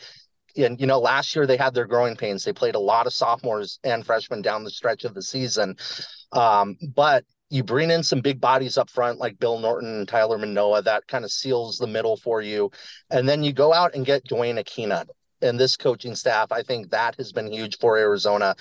And, 0.56 0.80
you 0.80 0.88
know, 0.88 1.00
last 1.00 1.36
year 1.36 1.48
they 1.48 1.58
had 1.58 1.74
their 1.74 1.88
growing 1.88 2.15
pains. 2.15 2.44
They 2.44 2.54
played 2.54 2.76
a 2.76 2.80
lot 2.80 3.08
of 3.08 3.13
sophomores 3.13 3.80
and 3.84 4.06
freshmen 4.06 4.42
down 4.42 4.63
the 4.63 4.72
stretch 4.72 5.04
of 5.04 5.13
the 5.13 5.22
season. 5.22 5.78
Um, 6.32 6.78
but 6.96 7.26
you 7.50 7.64
bring 7.64 7.90
in 7.90 8.04
some 8.04 8.22
big 8.22 8.40
bodies 8.40 8.78
up 8.78 8.90
front 8.90 9.20
like 9.20 9.40
Bill 9.40 9.60
Norton 9.60 10.00
and 10.00 10.08
Tyler 10.08 10.38
Manoa. 10.38 10.82
That 10.82 11.08
kind 11.08 11.26
of 11.26 11.32
seals 11.32 11.78
the 11.78 11.88
middle 11.88 12.16
for 12.16 12.42
you. 12.42 12.72
And 13.10 13.28
then 13.28 13.44
you 13.44 13.54
go 13.54 13.74
out 13.74 13.96
and 13.96 14.06
get 14.06 14.24
Duane 14.24 14.58
Akina. 14.58 15.06
And 15.42 15.60
this 15.60 15.78
coaching 15.78 16.16
staff, 16.16 16.52
I 16.52 16.64
think 16.64 16.92
that 16.92 17.16
has 17.16 17.32
been 17.32 17.52
huge 17.52 17.78
for 17.80 17.98
Arizona. 17.98 18.56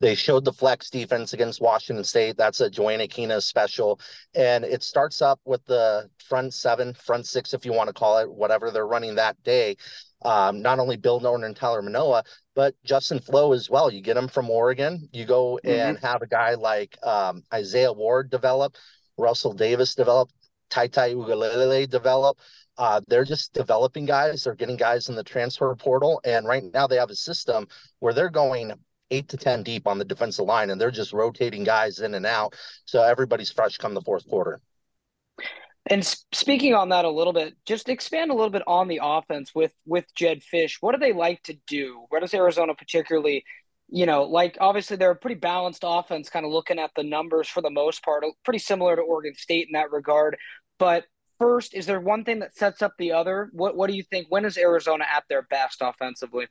They 0.00 0.14
showed 0.14 0.44
the 0.44 0.52
flex 0.52 0.90
defense 0.90 1.32
against 1.32 1.60
Washington 1.60 2.04
State. 2.04 2.36
That's 2.36 2.60
a 2.60 2.70
Duane 2.70 3.00
Akina 3.00 3.42
special. 3.42 3.98
And 4.34 4.64
it 4.64 4.84
starts 4.84 5.20
up 5.20 5.40
with 5.44 5.64
the 5.64 6.08
front 6.28 6.54
seven, 6.54 6.94
front 6.94 7.26
six, 7.26 7.54
if 7.54 7.64
you 7.64 7.72
want 7.72 7.88
to 7.88 7.94
call 7.94 8.18
it, 8.18 8.30
whatever 8.30 8.70
they're 8.70 8.86
running 8.86 9.16
that 9.16 9.42
day. 9.42 9.76
Um, 10.22 10.62
not 10.62 10.78
only 10.78 10.96
Bill 10.96 11.20
Norton 11.20 11.44
and 11.44 11.54
Tyler 11.54 11.82
Manoa, 11.82 12.24
but 12.54 12.74
Justin 12.84 13.20
Flowe 13.20 13.52
as 13.52 13.70
well. 13.70 13.90
You 13.90 14.00
get 14.00 14.16
him 14.16 14.28
from 14.28 14.50
Oregon. 14.50 15.08
You 15.12 15.24
go 15.24 15.60
mm-hmm. 15.64 15.68
and 15.68 15.98
have 15.98 16.22
a 16.22 16.26
guy 16.26 16.54
like 16.54 16.98
um, 17.04 17.42
Isaiah 17.52 17.92
Ward 17.92 18.30
develop, 18.30 18.76
Russell 19.16 19.52
Davis 19.52 19.94
develop, 19.94 20.30
Tai 20.70 20.88
Tai 20.88 21.14
Uiagalelei 21.14 21.88
develop. 21.88 22.38
Uh, 22.76 23.00
they're 23.08 23.24
just 23.24 23.52
developing 23.52 24.06
guys. 24.06 24.44
They're 24.44 24.54
getting 24.54 24.76
guys 24.76 25.08
in 25.08 25.16
the 25.16 25.24
transfer 25.24 25.74
portal, 25.74 26.20
and 26.24 26.46
right 26.46 26.62
now 26.72 26.86
they 26.86 26.96
have 26.96 27.10
a 27.10 27.16
system 27.16 27.66
where 27.98 28.12
they're 28.12 28.30
going 28.30 28.72
eight 29.10 29.28
to 29.28 29.36
ten 29.36 29.62
deep 29.62 29.86
on 29.86 29.98
the 29.98 30.04
defensive 30.04 30.44
line, 30.44 30.70
and 30.70 30.80
they're 30.80 30.90
just 30.90 31.12
rotating 31.12 31.64
guys 31.64 32.00
in 32.00 32.14
and 32.14 32.26
out, 32.26 32.54
so 32.84 33.02
everybody's 33.02 33.50
fresh 33.50 33.76
come 33.78 33.94
the 33.94 34.02
fourth 34.02 34.28
quarter. 34.28 34.60
And 35.90 36.04
speaking 36.32 36.74
on 36.74 36.90
that 36.90 37.06
a 37.06 37.10
little 37.10 37.32
bit, 37.32 37.54
just 37.64 37.88
expand 37.88 38.30
a 38.30 38.34
little 38.34 38.50
bit 38.50 38.62
on 38.66 38.88
the 38.88 39.00
offense 39.02 39.54
with 39.54 39.72
with 39.86 40.04
Jedd 40.14 40.42
Fisch. 40.42 40.76
What 40.80 40.92
do 40.92 40.98
they 40.98 41.14
like 41.14 41.42
to 41.44 41.56
do? 41.66 42.04
Where 42.10 42.20
does 42.20 42.34
Arizona 42.34 42.74
particularly, 42.74 43.42
you 43.88 44.04
know, 44.04 44.24
like 44.24 44.58
obviously 44.60 44.98
they're 44.98 45.12
a 45.12 45.16
pretty 45.16 45.40
balanced 45.40 45.84
offense, 45.86 46.28
kind 46.28 46.44
of 46.44 46.52
looking 46.52 46.78
at 46.78 46.90
the 46.94 47.02
numbers 47.02 47.48
for 47.48 47.62
the 47.62 47.70
most 47.70 48.04
part, 48.04 48.22
uh, 48.22 48.28
pretty 48.44 48.58
similar 48.58 48.96
to 48.96 49.02
Oregon 49.02 49.34
State 49.34 49.68
in 49.68 49.72
that 49.72 49.90
regard. 49.90 50.36
But 50.78 51.04
first, 51.38 51.74
is 51.74 51.86
there 51.86 52.00
one 52.00 52.24
thing 52.24 52.40
that 52.40 52.54
sets 52.54 52.82
up 52.82 52.92
the 52.98 53.12
other? 53.12 53.48
What 53.52 53.74
What 53.74 53.88
do 53.88 53.96
you 53.96 54.02
think? 54.02 54.26
When 54.28 54.44
is 54.44 54.58
Arizona 54.58 55.06
at 55.10 55.24
their 55.30 55.42
best 55.42 55.78
offensively? 55.80 56.48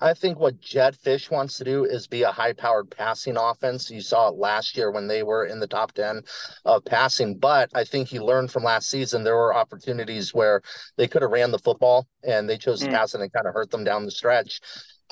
I 0.00 0.14
think 0.14 0.38
what 0.38 0.60
Jedd 0.60 0.96
Fisch 0.96 1.30
wants 1.30 1.58
to 1.58 1.64
do 1.64 1.84
is 1.84 2.06
be 2.06 2.22
a 2.22 2.30
high 2.32 2.52
powered 2.52 2.90
passing 2.90 3.36
offense. 3.36 3.90
You 3.90 4.00
saw 4.00 4.28
it 4.28 4.36
last 4.36 4.76
year 4.76 4.90
when 4.90 5.06
they 5.06 5.22
were 5.22 5.46
in 5.46 5.60
the 5.60 5.66
top 5.66 5.92
10 5.92 6.22
of 6.64 6.84
passing, 6.84 7.36
but 7.38 7.70
I 7.74 7.84
think 7.84 8.08
he 8.08 8.20
learned 8.20 8.50
from 8.50 8.64
last 8.64 8.90
season 8.90 9.24
there 9.24 9.36
were 9.36 9.54
opportunities 9.54 10.34
where 10.34 10.62
they 10.96 11.08
could 11.08 11.22
have 11.22 11.30
ran 11.30 11.50
the 11.50 11.58
football 11.58 12.06
and 12.22 12.48
they 12.48 12.58
chose 12.58 12.80
mm. 12.80 12.86
to 12.86 12.90
pass 12.90 13.14
and 13.14 13.22
it 13.22 13.24
and 13.24 13.32
kind 13.32 13.46
of 13.46 13.54
hurt 13.54 13.70
them 13.70 13.84
down 13.84 14.04
the 14.04 14.10
stretch. 14.10 14.60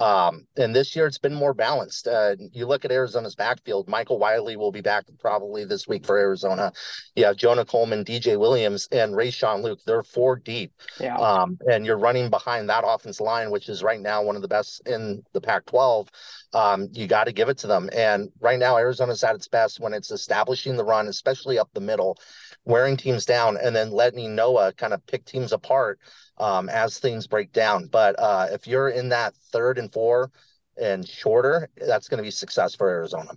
Um, 0.02 0.48
and 0.56 0.74
this 0.74 0.96
year 0.96 1.06
it's 1.06 1.18
been 1.18 1.32
more 1.32 1.54
balanced. 1.54 2.08
Uh, 2.08 2.34
you 2.52 2.66
look 2.66 2.84
at 2.84 2.90
Arizona's 2.90 3.36
backfield, 3.36 3.86
Michael 3.86 4.18
Wiley 4.18 4.56
will 4.56 4.72
be 4.72 4.80
back 4.80 5.04
probably 5.20 5.64
this 5.64 5.86
week 5.86 6.04
for 6.04 6.18
Arizona. 6.18 6.72
You 7.14 7.26
have 7.26 7.36
Jonah 7.36 7.64
Coleman, 7.64 8.04
DJ 8.04 8.36
Williams, 8.36 8.88
and 8.90 9.14
Rayshon 9.14 9.62
Luke. 9.62 9.78
They're 9.86 10.02
four 10.02 10.34
deep. 10.34 10.72
Yeah. 10.98 11.16
Um, 11.16 11.56
and 11.70 11.86
you're 11.86 12.00
running 12.00 12.30
behind 12.30 12.68
that 12.68 12.82
offense 12.84 13.20
line, 13.20 13.52
which 13.52 13.68
is 13.68 13.84
right 13.84 14.00
now 14.00 14.24
one 14.24 14.34
of 14.34 14.42
the 14.42 14.48
best 14.48 14.82
in 14.88 15.22
the 15.34 15.40
Pac 15.40 15.66
12. 15.66 16.08
Um, 16.52 16.88
you 16.90 17.06
got 17.06 17.24
to 17.24 17.32
give 17.32 17.48
it 17.48 17.58
to 17.58 17.68
them. 17.68 17.88
And 17.92 18.28
right 18.40 18.58
now, 18.58 18.78
Arizona's 18.78 19.22
at 19.22 19.36
its 19.36 19.46
best 19.46 19.78
when 19.78 19.94
it's 19.94 20.10
establishing 20.10 20.76
the 20.76 20.84
run, 20.84 21.06
especially 21.06 21.60
up 21.60 21.68
the 21.74 21.80
middle, 21.80 22.18
wearing 22.64 22.96
teams 22.96 23.24
down, 23.24 23.56
and 23.56 23.74
then 23.74 23.92
letting 23.92 24.34
Noah 24.34 24.72
kind 24.72 24.94
of 24.94 25.06
pick 25.06 25.24
teams 25.24 25.52
apart 25.52 26.00
um, 26.42 26.68
as 26.68 26.98
things 26.98 27.26
break 27.26 27.52
down. 27.52 27.86
But 27.86 28.18
uh, 28.18 28.48
if 28.50 28.66
you're 28.66 28.88
in 28.88 29.10
that 29.10 29.34
third 29.52 29.78
and 29.78 29.92
four 29.92 30.32
and 30.80 31.06
shorter, 31.06 31.68
that's 31.76 32.08
going 32.08 32.18
to 32.18 32.24
be 32.24 32.32
success 32.32 32.74
for 32.74 32.88
Arizona. 32.88 33.30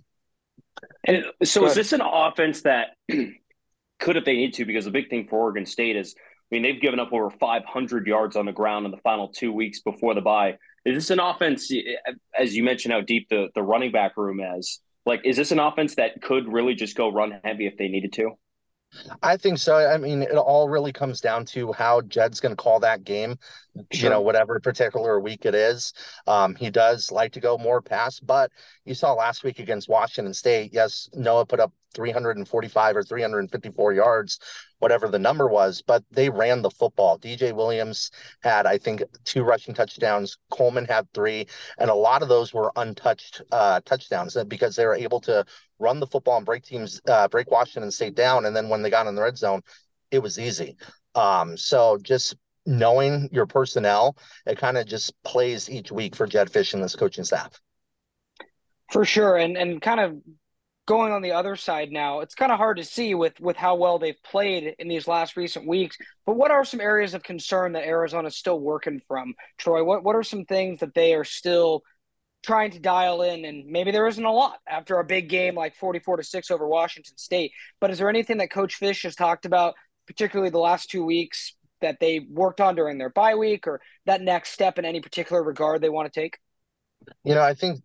And 1.04 1.24
so, 1.44 1.64
is 1.66 1.74
this 1.74 1.92
an 1.92 2.02
offense 2.02 2.62
that 2.62 2.88
could, 3.08 4.16
if 4.16 4.24
they 4.24 4.34
need 4.34 4.54
to, 4.54 4.64
because 4.64 4.84
the 4.84 4.90
big 4.90 5.08
thing 5.08 5.28
for 5.28 5.38
Oregon 5.38 5.64
State 5.64 5.96
is, 5.96 6.16
I 6.18 6.54
mean, 6.54 6.62
they've 6.62 6.80
given 6.80 6.98
up 6.98 7.12
over 7.12 7.30
500 7.30 8.06
yards 8.06 8.34
on 8.34 8.44
the 8.44 8.52
ground 8.52 8.86
in 8.86 8.90
the 8.90 8.98
final 8.98 9.28
two 9.28 9.52
weeks 9.52 9.80
before 9.80 10.14
the 10.14 10.20
bye. 10.20 10.58
Is 10.84 10.94
this 10.94 11.10
an 11.10 11.20
offense, 11.20 11.72
as 12.38 12.54
you 12.54 12.64
mentioned, 12.64 12.92
how 12.92 13.00
deep 13.00 13.28
the, 13.30 13.48
the 13.54 13.62
running 13.62 13.92
back 13.92 14.16
room 14.16 14.40
is? 14.40 14.80
Like, 15.04 15.22
is 15.24 15.36
this 15.36 15.52
an 15.52 15.60
offense 15.60 15.94
that 15.94 16.20
could 16.22 16.52
really 16.52 16.74
just 16.74 16.96
go 16.96 17.12
run 17.12 17.40
heavy 17.44 17.66
if 17.66 17.76
they 17.76 17.88
needed 17.88 18.12
to? 18.14 18.32
I 19.22 19.36
think 19.36 19.58
so. 19.58 19.76
I 19.76 19.96
mean, 19.98 20.22
it 20.22 20.32
all 20.32 20.68
really 20.68 20.92
comes 20.92 21.20
down 21.20 21.44
to 21.46 21.72
how 21.72 22.00
Jedd's 22.02 22.40
going 22.40 22.52
to 22.52 22.62
call 22.62 22.80
that 22.80 23.04
game. 23.04 23.38
Sure. 23.92 24.04
You 24.04 24.10
know, 24.10 24.20
whatever 24.22 24.58
particular 24.60 25.20
week 25.20 25.44
it 25.44 25.54
is. 25.54 25.92
Um, 26.26 26.54
he 26.54 26.70
does 26.70 27.12
like 27.12 27.32
to 27.32 27.40
go 27.40 27.58
more 27.58 27.82
pass, 27.82 28.20
but 28.20 28.50
you 28.84 28.94
saw 28.94 29.12
last 29.12 29.44
week 29.44 29.58
against 29.58 29.88
Washington 29.88 30.32
State. 30.32 30.72
Yes, 30.72 31.10
Noah 31.12 31.46
put 31.46 31.60
up 31.60 31.72
345 31.96 32.96
or 32.96 33.02
354 33.02 33.92
yards, 33.94 34.38
whatever 34.78 35.08
the 35.08 35.18
number 35.18 35.48
was, 35.48 35.82
but 35.84 36.04
they 36.12 36.28
ran 36.28 36.62
the 36.62 36.70
football. 36.70 37.18
DJ 37.18 37.52
Williams 37.52 38.10
had, 38.42 38.66
I 38.66 38.78
think, 38.78 39.02
two 39.24 39.42
rushing 39.42 39.74
touchdowns. 39.74 40.38
Coleman 40.50 40.84
had 40.84 41.12
three, 41.12 41.46
and 41.78 41.90
a 41.90 41.94
lot 41.94 42.22
of 42.22 42.28
those 42.28 42.52
were 42.52 42.70
untouched 42.76 43.42
uh, 43.50 43.80
touchdowns 43.84 44.36
because 44.46 44.76
they 44.76 44.86
were 44.86 44.94
able 44.94 45.20
to 45.22 45.44
run 45.78 45.98
the 45.98 46.06
football 46.06 46.36
and 46.36 46.46
break 46.46 46.62
teams, 46.62 47.00
uh, 47.08 47.26
break 47.28 47.50
Washington 47.50 47.90
State 47.90 48.14
down. 48.14 48.44
And 48.44 48.54
then 48.54 48.68
when 48.68 48.82
they 48.82 48.90
got 48.90 49.06
in 49.06 49.14
the 49.14 49.22
red 49.22 49.38
zone, 49.38 49.62
it 50.10 50.20
was 50.20 50.38
easy. 50.38 50.76
Um, 51.14 51.56
so 51.56 51.98
just 52.02 52.36
knowing 52.66 53.28
your 53.32 53.46
personnel, 53.46 54.16
it 54.46 54.58
kind 54.58 54.76
of 54.76 54.86
just 54.86 55.14
plays 55.22 55.70
each 55.70 55.90
week 55.90 56.14
for 56.14 56.26
Jedd 56.26 56.50
Fisch 56.50 56.74
and 56.74 56.82
this 56.82 56.96
coaching 56.96 57.24
staff. 57.24 57.60
For 58.90 59.04
sure, 59.04 59.36
and 59.36 59.56
and 59.56 59.82
kind 59.82 60.00
of 60.00 60.16
going 60.86 61.12
on 61.12 61.20
the 61.20 61.32
other 61.32 61.56
side 61.56 61.90
now, 61.90 62.20
it's 62.20 62.34
kind 62.34 62.52
of 62.52 62.58
hard 62.58 62.76
to 62.78 62.84
see 62.84 63.14
with 63.14 63.38
with 63.40 63.56
how 63.56 63.74
well 63.74 63.98
they've 63.98 64.22
played 64.22 64.74
in 64.78 64.88
these 64.88 65.08
last 65.08 65.36
recent 65.36 65.66
weeks. 65.66 65.96
But 66.24 66.36
what 66.36 66.50
are 66.50 66.64
some 66.64 66.80
areas 66.80 67.14
of 67.14 67.22
concern 67.22 67.72
that 67.72 67.84
Arizona 67.84 68.28
is 68.28 68.36
still 68.36 68.60
working 68.60 69.02
from? 69.06 69.34
Troy, 69.58 69.84
what 69.84 70.04
what 70.04 70.16
are 70.16 70.22
some 70.22 70.44
things 70.44 70.80
that 70.80 70.94
they 70.94 71.14
are 71.14 71.24
still 71.24 71.82
trying 72.42 72.70
to 72.70 72.78
dial 72.78 73.22
in 73.22 73.44
and 73.44 73.66
maybe 73.66 73.90
there 73.90 74.06
isn't 74.06 74.24
a 74.24 74.32
lot 74.32 74.58
after 74.68 75.00
a 75.00 75.04
big 75.04 75.28
game 75.28 75.56
like 75.56 75.74
44 75.74 76.18
to 76.18 76.22
6 76.22 76.50
over 76.52 76.68
Washington 76.68 77.16
State. 77.16 77.50
But 77.80 77.90
is 77.90 77.98
there 77.98 78.08
anything 78.08 78.38
that 78.38 78.52
coach 78.52 78.78
Fisch 78.78 79.02
has 79.02 79.16
talked 79.16 79.46
about 79.46 79.74
particularly 80.06 80.50
the 80.50 80.58
last 80.58 80.88
2 80.90 81.04
weeks 81.04 81.56
that 81.80 81.98
they 81.98 82.20
worked 82.20 82.60
on 82.60 82.76
during 82.76 82.98
their 82.98 83.10
bye 83.10 83.34
week 83.34 83.66
or 83.66 83.80
that 84.06 84.22
next 84.22 84.50
step 84.50 84.78
in 84.78 84.84
any 84.84 85.00
particular 85.00 85.42
regard 85.42 85.80
they 85.80 85.88
want 85.88 86.12
to 86.12 86.20
take? 86.20 86.38
You 87.24 87.34
know, 87.34 87.42
I 87.42 87.54
think 87.54 87.80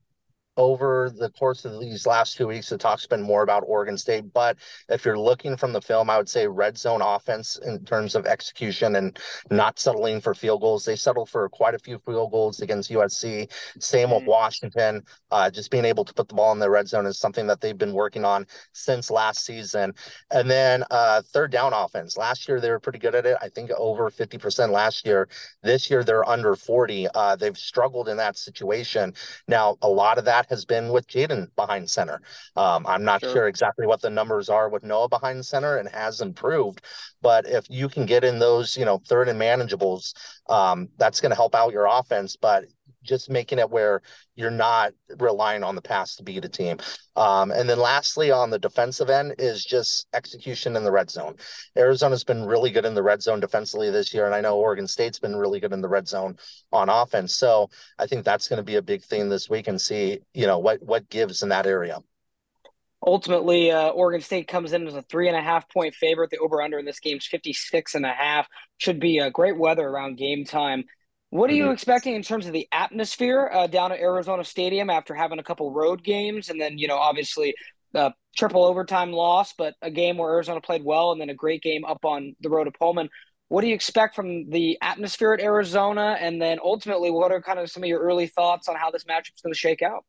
over 0.57 1.11
the 1.17 1.29
course 1.29 1.65
of 1.65 1.79
these 1.79 2.05
last 2.05 2.35
two 2.35 2.47
weeks, 2.47 2.69
the 2.69 2.77
talk's 2.77 3.07
been 3.07 3.21
more 3.21 3.43
about 3.43 3.63
Oregon 3.65 3.97
State. 3.97 4.33
But 4.33 4.57
if 4.89 5.05
you're 5.05 5.19
looking 5.19 5.55
from 5.55 5.71
the 5.71 5.81
film, 5.81 6.09
I 6.09 6.17
would 6.17 6.29
say 6.29 6.47
red 6.47 6.77
zone 6.77 7.01
offense 7.01 7.57
in 7.65 7.85
terms 7.85 8.15
of 8.15 8.25
execution 8.25 8.95
and 8.95 9.17
not 9.49 9.79
settling 9.79 10.19
for 10.19 10.33
field 10.33 10.61
goals. 10.61 10.83
They 10.83 10.95
settled 10.95 11.29
for 11.29 11.47
quite 11.49 11.73
a 11.73 11.79
few 11.79 11.99
field 11.99 12.31
goals 12.31 12.61
against 12.61 12.91
USC. 12.91 13.51
Same 13.79 14.11
with 14.11 14.19
mm-hmm. 14.19 14.29
Washington. 14.29 15.03
Uh, 15.31 15.49
just 15.49 15.71
being 15.71 15.85
able 15.85 16.03
to 16.03 16.13
put 16.13 16.27
the 16.27 16.35
ball 16.35 16.51
in 16.51 16.59
the 16.59 16.69
red 16.69 16.87
zone 16.87 17.05
is 17.05 17.17
something 17.17 17.47
that 17.47 17.61
they've 17.61 17.77
been 17.77 17.93
working 17.93 18.25
on 18.25 18.45
since 18.73 19.09
last 19.09 19.45
season. 19.45 19.93
And 20.31 20.49
then 20.49 20.83
uh, 20.91 21.21
third 21.21 21.51
down 21.51 21.73
offense. 21.73 22.17
Last 22.17 22.47
year, 22.47 22.59
they 22.59 22.69
were 22.69 22.79
pretty 22.79 22.99
good 22.99 23.15
at 23.15 23.25
it. 23.25 23.37
I 23.41 23.49
think 23.49 23.71
over 23.77 24.09
50% 24.09 24.71
last 24.71 25.05
year. 25.05 25.29
This 25.63 25.89
year, 25.89 26.03
they're 26.03 26.27
under 26.27 26.55
40. 26.55 27.07
Uh, 27.13 27.35
they've 27.35 27.57
struggled 27.57 28.09
in 28.09 28.17
that 28.17 28.37
situation. 28.37 29.13
Now, 29.47 29.77
a 29.81 29.89
lot 29.89 30.17
of 30.17 30.25
that 30.25 30.40
that 30.41 30.53
has 30.53 30.65
been 30.65 30.89
with 30.91 31.07
Jayden 31.07 31.47
behind 31.55 31.89
center. 31.89 32.21
Um, 32.55 32.85
I'm 32.87 33.03
not 33.03 33.21
sure. 33.21 33.31
sure. 33.31 33.47
exactly 33.47 33.85
what 33.85 34.01
the 34.01 34.09
numbers 34.09 34.49
are 34.49 34.69
with 34.69 34.83
Noah 34.83 35.09
behind 35.09 35.45
center 35.45 35.77
and 35.77 35.87
has 35.89 36.21
improved, 36.21 36.81
but 37.21 37.47
if 37.47 37.65
you 37.69 37.87
can 37.87 38.05
get 38.05 38.23
in 38.23 38.39
those, 38.39 38.75
you 38.75 38.85
know, 38.85 39.01
third 39.07 39.29
and 39.29 39.39
manageables, 39.39 40.13
um, 40.49 40.89
that's 40.97 41.21
going 41.21 41.29
to 41.29 41.35
help 41.35 41.53
out 41.53 41.73
your 41.73 41.85
offense. 41.85 42.35
But 42.35 42.65
just 43.03 43.29
making 43.29 43.59
it 43.59 43.69
where 43.69 44.01
you're 44.35 44.51
not 44.51 44.93
relying 45.17 45.63
on 45.63 45.75
the 45.75 45.81
pass 45.81 46.15
to 46.15 46.23
beat 46.23 46.45
a 46.45 46.49
team. 46.49 46.77
Um, 47.15 47.51
and 47.51 47.69
then 47.69 47.79
lastly, 47.79 48.31
on 48.31 48.49
the 48.49 48.59
defensive 48.59 49.09
end, 49.09 49.35
is 49.39 49.63
just 49.63 50.07
execution 50.13 50.75
in 50.75 50.83
the 50.83 50.91
red 50.91 51.09
zone. 51.09 51.35
Arizona's 51.77 52.23
been 52.23 52.45
really 52.45 52.71
good 52.71 52.85
in 52.85 52.93
the 52.93 53.03
red 53.03 53.21
zone 53.21 53.39
defensively 53.39 53.89
this 53.89 54.13
year, 54.13 54.25
and 54.25 54.35
I 54.35 54.41
know 54.41 54.57
Oregon 54.57 54.87
State's 54.87 55.19
been 55.19 55.35
really 55.35 55.59
good 55.59 55.73
in 55.73 55.81
the 55.81 55.89
red 55.89 56.07
zone 56.07 56.37
on 56.71 56.89
offense. 56.89 57.35
So 57.35 57.69
I 57.97 58.07
think 58.07 58.23
that's 58.23 58.47
going 58.47 58.57
to 58.57 58.63
be 58.63 58.75
a 58.75 58.81
big 58.81 59.03
thing 59.03 59.29
this 59.29 59.49
week, 59.49 59.67
and 59.67 59.79
see 59.79 60.19
you 60.33 60.47
know 60.47 60.59
what 60.59 60.81
what 60.81 61.09
gives 61.09 61.43
in 61.43 61.49
that 61.49 61.67
area. 61.67 61.99
Ultimately, 63.05 63.71
uh, 63.71 63.89
Oregon 63.89 64.21
State 64.21 64.47
comes 64.47 64.73
in 64.73 64.87
as 64.87 64.93
a 64.93 65.01
three 65.01 65.27
and 65.27 65.35
a 65.35 65.41
half 65.41 65.67
point 65.69 65.95
favorite. 65.95 66.29
The 66.29 66.37
over 66.37 66.61
under 66.61 66.77
in 66.77 66.85
this 66.85 66.99
game 66.99 67.17
is 67.17 67.25
56 67.25 67.95
and 67.95 68.05
a 68.05 68.11
half. 68.11 68.47
Should 68.77 68.99
be 68.99 69.17
a 69.17 69.31
great 69.31 69.57
weather 69.57 69.87
around 69.87 70.17
game 70.17 70.45
time. 70.45 70.83
What 71.31 71.49
are 71.49 71.53
you 71.53 71.71
expecting 71.71 72.13
in 72.13 72.23
terms 72.23 72.45
of 72.45 72.51
the 72.51 72.67
atmosphere 72.73 73.49
uh, 73.53 73.65
down 73.65 73.93
at 73.93 73.99
Arizona 73.99 74.43
Stadium 74.43 74.89
after 74.89 75.15
having 75.15 75.39
a 75.39 75.43
couple 75.43 75.71
road 75.71 76.03
games 76.03 76.49
and 76.49 76.59
then, 76.59 76.77
you 76.77 76.89
know, 76.89 76.97
obviously 76.97 77.55
a 77.93 78.13
triple 78.35 78.65
overtime 78.65 79.13
loss, 79.13 79.53
but 79.57 79.75
a 79.81 79.89
game 79.89 80.17
where 80.17 80.29
Arizona 80.29 80.59
played 80.59 80.83
well 80.83 81.13
and 81.13 81.21
then 81.21 81.29
a 81.29 81.33
great 81.33 81.63
game 81.63 81.85
up 81.85 82.03
on 82.03 82.35
the 82.41 82.49
road 82.49 82.65
to 82.65 82.71
Pullman. 82.71 83.09
What 83.47 83.61
do 83.61 83.67
you 83.67 83.75
expect 83.75 84.13
from 84.13 84.49
the 84.49 84.77
atmosphere 84.81 85.31
at 85.31 85.39
Arizona? 85.39 86.17
And 86.19 86.41
then 86.41 86.59
ultimately, 86.61 87.11
what 87.11 87.31
are 87.31 87.41
kind 87.41 87.59
of 87.59 87.71
some 87.71 87.83
of 87.83 87.87
your 87.87 88.01
early 88.01 88.27
thoughts 88.27 88.67
on 88.67 88.75
how 88.75 88.91
this 88.91 89.05
matchup 89.05 89.35
is 89.35 89.41
going 89.41 89.53
to 89.53 89.57
shake 89.59 89.81
out? 89.81 90.03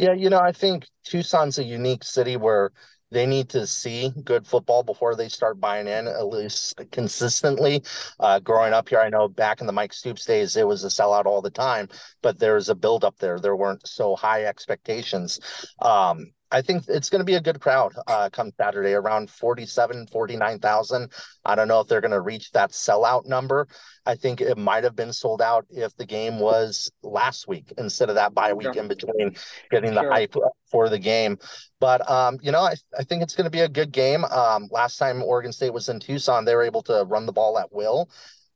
Yeah, 0.00 0.14
you 0.14 0.30
know, 0.30 0.40
I 0.40 0.50
think 0.50 0.86
Tucson's 1.04 1.58
a 1.58 1.64
unique 1.64 2.02
city 2.02 2.36
where 2.36 2.72
they 3.10 3.26
need 3.26 3.48
to 3.50 3.66
see 3.66 4.10
good 4.24 4.46
football 4.46 4.82
before 4.82 5.14
they 5.14 5.28
start 5.28 5.60
buying 5.60 5.86
in, 5.86 6.08
at 6.08 6.26
least 6.26 6.80
consistently. 6.90 7.82
Uh, 8.18 8.40
growing 8.40 8.72
up 8.72 8.88
here, 8.88 9.00
I 9.00 9.08
know 9.08 9.28
back 9.28 9.60
in 9.60 9.66
the 9.66 9.72
Mike 9.72 9.92
Stoops 9.92 10.24
days, 10.24 10.56
it 10.56 10.66
was 10.66 10.84
a 10.84 10.88
sellout 10.88 11.26
all 11.26 11.42
the 11.42 11.50
time, 11.50 11.88
but 12.22 12.38
there's 12.38 12.68
a 12.68 12.74
build 12.74 13.04
up 13.04 13.18
there. 13.18 13.38
There 13.38 13.56
weren't 13.56 13.86
so 13.86 14.16
high 14.16 14.44
expectations. 14.44 15.40
Um, 15.80 16.32
I 16.54 16.62
think 16.62 16.84
it's 16.86 17.10
going 17.10 17.18
to 17.18 17.24
be 17.24 17.34
a 17.34 17.40
good 17.40 17.60
crowd 17.60 17.94
uh, 18.06 18.30
come 18.30 18.52
Saturday, 18.56 18.92
around 18.92 19.28
47, 19.28 20.06
49,000. 20.06 21.10
I 21.44 21.54
don't 21.56 21.66
know 21.66 21.80
if 21.80 21.88
they're 21.88 22.00
going 22.00 22.12
to 22.12 22.20
reach 22.20 22.52
that 22.52 22.70
sellout 22.70 23.26
number. 23.26 23.66
I 24.06 24.14
think 24.14 24.40
it 24.40 24.56
might 24.56 24.84
have 24.84 24.94
been 24.94 25.12
sold 25.12 25.42
out 25.42 25.66
if 25.68 25.96
the 25.96 26.06
game 26.06 26.38
was 26.38 26.92
last 27.02 27.48
week 27.48 27.72
instead 27.76 28.08
of 28.08 28.14
that 28.14 28.34
bye 28.34 28.52
week 28.52 28.72
sure. 28.72 28.82
in 28.82 28.86
between 28.86 29.34
getting 29.72 29.94
sure. 29.94 30.04
the 30.04 30.08
hype 30.08 30.36
for 30.70 30.88
the 30.88 30.98
game. 30.98 31.38
But, 31.80 32.08
um, 32.08 32.38
you 32.40 32.52
know, 32.52 32.60
I, 32.60 32.74
I 32.96 33.02
think 33.02 33.24
it's 33.24 33.34
going 33.34 33.46
to 33.46 33.50
be 33.50 33.60
a 33.60 33.68
good 33.68 33.90
game. 33.90 34.24
Um, 34.24 34.68
last 34.70 34.96
time 34.96 35.24
Oregon 35.24 35.52
State 35.52 35.72
was 35.72 35.88
in 35.88 35.98
Tucson, 35.98 36.44
they 36.44 36.54
were 36.54 36.62
able 36.62 36.82
to 36.84 37.04
run 37.08 37.26
the 37.26 37.32
ball 37.32 37.58
at 37.58 37.72
will. 37.72 38.08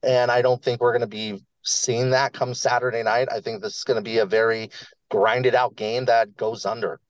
And 0.04 0.30
I 0.30 0.40
don't 0.40 0.62
think 0.62 0.80
we're 0.80 0.92
going 0.92 1.00
to 1.00 1.08
be 1.08 1.42
seeing 1.64 2.10
that 2.10 2.32
come 2.32 2.54
Saturday 2.54 3.02
night. 3.02 3.26
I 3.28 3.40
think 3.40 3.60
this 3.60 3.78
is 3.78 3.82
going 3.82 3.96
to 3.96 4.08
be 4.08 4.18
a 4.18 4.26
very 4.26 4.70
grinded 5.10 5.56
out 5.56 5.74
game 5.74 6.04
that 6.04 6.36
goes 6.36 6.64
under. 6.64 7.00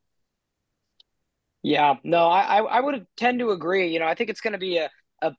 Yeah, 1.62 1.94
no, 2.04 2.28
I 2.28 2.60
I 2.60 2.80
would 2.80 3.06
tend 3.16 3.40
to 3.40 3.50
agree. 3.50 3.92
You 3.92 3.98
know, 3.98 4.06
I 4.06 4.14
think 4.14 4.30
it's 4.30 4.40
going 4.40 4.52
to 4.52 4.58
be 4.58 4.78
a, 4.78 4.90
a 5.22 5.32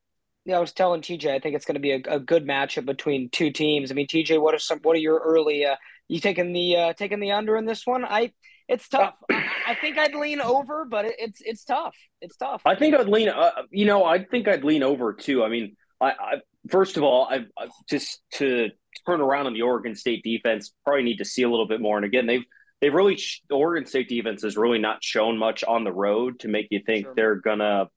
yeah, 0.46 0.58
I 0.58 0.60
was 0.60 0.74
telling 0.74 1.02
TJ, 1.02 1.32
I 1.32 1.40
think 1.40 1.56
it's 1.56 1.66
going 1.66 1.76
to 1.76 1.82
be 1.82 1.92
a, 1.92 2.02
a, 2.08 2.20
good 2.20 2.46
matchup 2.46 2.86
between 2.86 3.30
two 3.30 3.52
teams. 3.52 3.92
I 3.92 3.94
mean, 3.94 4.08
TJ, 4.08 4.42
what 4.42 4.54
are 4.54 4.60
some? 4.60 4.80
What 4.80 4.96
are 4.96 5.00
your 5.00 5.20
early? 5.20 5.66
Uh, 5.66 5.76
you 6.08 6.20
taking 6.20 6.52
the 6.54 6.76
uh, 6.76 6.94
taking 6.94 7.20
the 7.20 7.32
under 7.32 7.56
in 7.56 7.66
this 7.66 7.86
one? 7.86 8.04
I 8.04 8.34
it's 8.68 8.88
tough. 8.88 9.16
I, 9.32 9.46
I 9.68 9.76
think 9.76 9.98
I'd 9.98 10.14
lean 10.14 10.42
over, 10.42 10.86
but 10.86 11.06
it, 11.06 11.16
it's 11.18 11.42
it's 11.44 11.64
tough. 11.64 11.96
It's 12.22 12.38
tough. 12.38 12.62
I 12.66 12.76
think 12.76 12.96
I'd 12.96 13.08
lean. 13.08 13.30
Uh, 13.30 13.52
you 13.72 13.86
know, 13.86 14.04
I 14.04 14.24
think 14.24 14.48
I'd 14.48 14.64
lean 14.64 14.84
over 14.84 15.14
too. 15.14 15.44
I 15.44 15.50
mean, 15.50 15.76
I, 16.02 16.12
I 16.12 16.34
first 16.70 16.98
of 16.98 17.04
all, 17.04 17.28
I, 17.30 17.46
I 17.58 17.68
just 17.90 18.22
to 18.34 18.70
turn 19.06 19.22
around 19.22 19.48
on 19.48 19.54
the 19.54 19.62
Oregon 19.62 19.96
State 19.96 20.24
defense, 20.24 20.74
probably 20.84 21.04
need 21.04 21.18
to 21.18 21.26
see 21.26 21.44
a 21.44 21.50
little 21.50 21.68
bit 21.68 21.82
more. 21.82 21.98
And 21.98 22.06
again, 22.06 22.28
they've 22.28 22.46
they've 22.82 22.94
really 22.94 23.20
the 23.50 23.56
Oregon 23.56 23.88
State 23.88 24.10
defense 24.10 24.44
has 24.44 24.58
really 24.58 24.80
not 24.80 25.04
shown 25.04 25.38
much 25.38 25.64
on 25.64 25.84
the 25.84 25.92
road 25.92 26.40
to 26.40 26.48
make 26.48 26.68
you 26.72 26.82
think 26.86 27.06
sure. 27.06 27.14
they're 27.16 27.36
gonna 27.36 27.88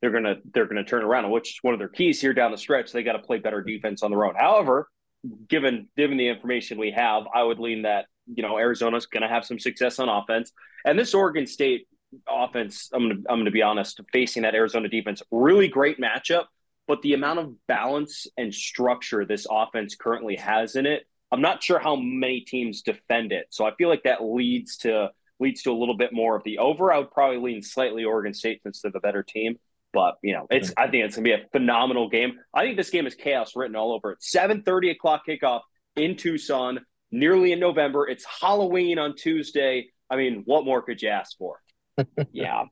they're 0.00 0.10
gonna 0.10 0.36
they're 0.52 0.66
gonna 0.66 0.84
turn 0.84 1.02
around. 1.02 1.30
Which 1.30 1.50
is 1.50 1.58
one 1.62 1.74
of 1.74 1.80
their 1.80 1.88
keys 1.88 2.20
here 2.20 2.32
down 2.32 2.50
the 2.50 2.58
stretch. 2.58 2.92
They 2.92 3.02
got 3.02 3.12
to 3.12 3.20
play 3.20 3.38
better 3.38 3.62
defense 3.62 4.02
on 4.02 4.10
the 4.10 4.16
road. 4.16 4.36
However, 4.38 4.88
given 5.48 5.88
given 5.96 6.16
the 6.16 6.28
information 6.28 6.78
we 6.78 6.92
have, 6.92 7.24
I 7.34 7.42
would 7.42 7.58
lean 7.58 7.82
that 7.82 8.06
you 8.34 8.42
know 8.42 8.58
Arizona's 8.58 9.06
going 9.06 9.22
to 9.22 9.28
have 9.28 9.44
some 9.44 9.58
success 9.58 9.98
on 9.98 10.08
offense, 10.08 10.52
and 10.84 10.98
this 10.98 11.14
Oregon 11.14 11.46
State 11.46 11.86
offense. 12.28 12.90
I'm 12.92 13.08
gonna 13.08 13.20
I'm 13.28 13.40
gonna 13.40 13.50
be 13.50 13.62
honest, 13.62 14.00
facing 14.12 14.42
that 14.42 14.54
Arizona 14.54 14.88
defense, 14.88 15.22
really 15.30 15.68
great 15.68 15.98
matchup. 16.00 16.44
But 16.86 17.02
the 17.02 17.14
amount 17.14 17.38
of 17.38 17.54
balance 17.68 18.26
and 18.36 18.52
structure 18.52 19.24
this 19.24 19.46
offense 19.48 19.94
currently 19.94 20.36
has 20.36 20.74
in 20.74 20.86
it, 20.86 21.04
I'm 21.32 21.40
not 21.40 21.62
sure 21.62 21.78
how 21.78 21.96
many 21.96 22.40
teams 22.40 22.82
defend 22.82 23.32
it. 23.32 23.46
So 23.50 23.64
I 23.64 23.74
feel 23.76 23.88
like 23.88 24.02
that 24.04 24.22
leads 24.24 24.78
to 24.78 25.10
leads 25.38 25.62
to 25.62 25.70
a 25.70 25.72
little 25.72 25.96
bit 25.96 26.12
more 26.12 26.36
of 26.36 26.44
the 26.44 26.58
over. 26.58 26.92
I 26.92 26.98
would 26.98 27.10
probably 27.10 27.38
lean 27.38 27.62
slightly 27.62 28.04
Oregon 28.04 28.34
State 28.34 28.62
since 28.62 28.82
they're 28.82 28.90
the 28.90 29.00
better 29.00 29.22
team. 29.22 29.58
But 29.92 30.16
you 30.22 30.34
know, 30.34 30.46
it's 30.50 30.70
mm-hmm. 30.70 30.82
I 30.82 30.90
think 30.90 31.04
it's 31.04 31.16
gonna 31.16 31.24
be 31.24 31.32
a 31.32 31.46
phenomenal 31.52 32.08
game. 32.08 32.38
I 32.54 32.64
think 32.64 32.76
this 32.76 32.90
game 32.90 33.06
is 33.06 33.14
chaos 33.14 33.56
written 33.56 33.76
all 33.76 33.92
over 33.92 34.12
it. 34.12 34.22
Seven 34.22 34.62
thirty 34.62 34.90
o'clock 34.90 35.22
kickoff 35.26 35.62
in 35.96 36.16
Tucson, 36.16 36.80
nearly 37.10 37.52
in 37.52 37.60
November. 37.60 38.08
It's 38.08 38.24
Halloween 38.24 38.98
on 38.98 39.16
Tuesday. 39.16 39.88
I 40.08 40.16
mean, 40.16 40.42
what 40.44 40.64
more 40.64 40.82
could 40.82 41.02
you 41.02 41.08
ask 41.08 41.36
for? 41.38 41.60
yeah. 42.32 42.64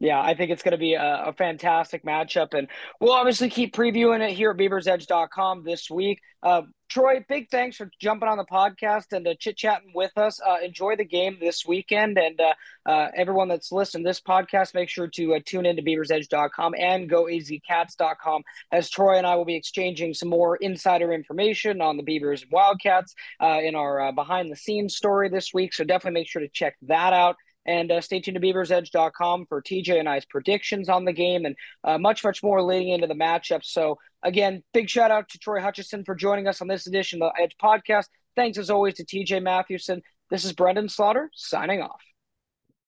Yeah, 0.00 0.20
I 0.20 0.34
think 0.34 0.52
it's 0.52 0.62
going 0.62 0.72
to 0.72 0.78
be 0.78 0.94
a, 0.94 1.24
a, 1.26 1.32
fantastic 1.32 2.04
matchup. 2.04 2.54
And 2.56 2.68
we'll 3.00 3.12
obviously 3.12 3.50
keep 3.50 3.74
previewing 3.74 4.20
it 4.20 4.32
here 4.32 4.52
at 4.52 4.56
beaversedge.com 4.56 5.64
this 5.64 5.90
week. 5.90 6.20
Uh, 6.40 6.62
Troy, 6.88 7.24
big 7.28 7.50
thanks 7.50 7.76
for 7.76 7.90
jumping 8.00 8.28
on 8.28 8.38
the 8.38 8.44
podcast 8.44 9.06
and 9.10 9.26
uh, 9.26 9.34
chit 9.40 9.56
chatting 9.56 9.90
with 9.96 10.16
us. 10.16 10.40
Uh, 10.40 10.58
enjoy 10.62 10.94
the 10.94 11.04
game 11.04 11.38
this 11.40 11.66
weekend. 11.66 12.16
And 12.16 12.40
uh, 12.40 12.54
uh, 12.86 13.08
everyone 13.16 13.48
that's 13.48 13.72
listening 13.72 14.04
to 14.04 14.10
this 14.10 14.20
podcast, 14.20 14.72
make 14.72 14.88
sure 14.88 15.08
to 15.08 15.34
uh, 15.34 15.40
tune 15.44 15.66
into 15.66 15.82
beaversedge.com 15.82 16.74
and 16.78 17.10
goazcats.com 17.10 18.42
as 18.70 18.90
Troy 18.90 19.16
and 19.16 19.26
I 19.26 19.34
will 19.34 19.44
be 19.44 19.56
exchanging 19.56 20.14
some 20.14 20.28
more 20.28 20.54
insider 20.56 21.12
information 21.12 21.80
on 21.80 21.96
the 21.96 22.04
Beavers 22.04 22.42
and 22.42 22.52
Wildcats 22.52 23.16
in 23.40 23.74
our 23.74 24.12
behind 24.12 24.52
the 24.52 24.56
scenes 24.56 24.94
story 24.94 25.28
this 25.28 25.52
week. 25.52 25.74
So 25.74 25.82
definitely 25.82 26.20
make 26.20 26.28
sure 26.28 26.40
to 26.40 26.48
check 26.48 26.76
that 26.82 27.12
out. 27.12 27.34
And 27.68 27.92
uh, 27.92 28.00
stay 28.00 28.18
tuned 28.18 28.36
to 28.36 28.40
beaversedge.com 28.40 29.44
for 29.46 29.60
TJ 29.60 30.00
and 30.00 30.08
I's 30.08 30.24
predictions 30.24 30.88
on 30.88 31.04
the 31.04 31.12
game 31.12 31.44
and 31.44 31.54
uh, 31.84 31.98
much, 31.98 32.24
much 32.24 32.42
more 32.42 32.62
leading 32.62 32.88
into 32.88 33.06
the 33.06 33.14
matchup. 33.14 33.62
So, 33.62 33.98
again, 34.22 34.62
big 34.72 34.88
shout 34.88 35.10
out 35.10 35.28
to 35.28 35.38
Troy 35.38 35.60
Hutchison 35.60 36.02
for 36.04 36.14
joining 36.14 36.48
us 36.48 36.62
on 36.62 36.68
this 36.68 36.86
edition 36.86 37.22
of 37.22 37.30
the 37.36 37.42
Edge 37.42 37.56
podcast. 37.62 38.06
Thanks, 38.36 38.56
as 38.56 38.70
always, 38.70 38.94
to 38.94 39.04
TJ 39.04 39.42
Mathewson. 39.42 40.00
This 40.30 40.46
is 40.46 40.54
Brenden 40.54 40.90
Slaughter 40.90 41.30
signing 41.34 41.82
off. 41.82 42.07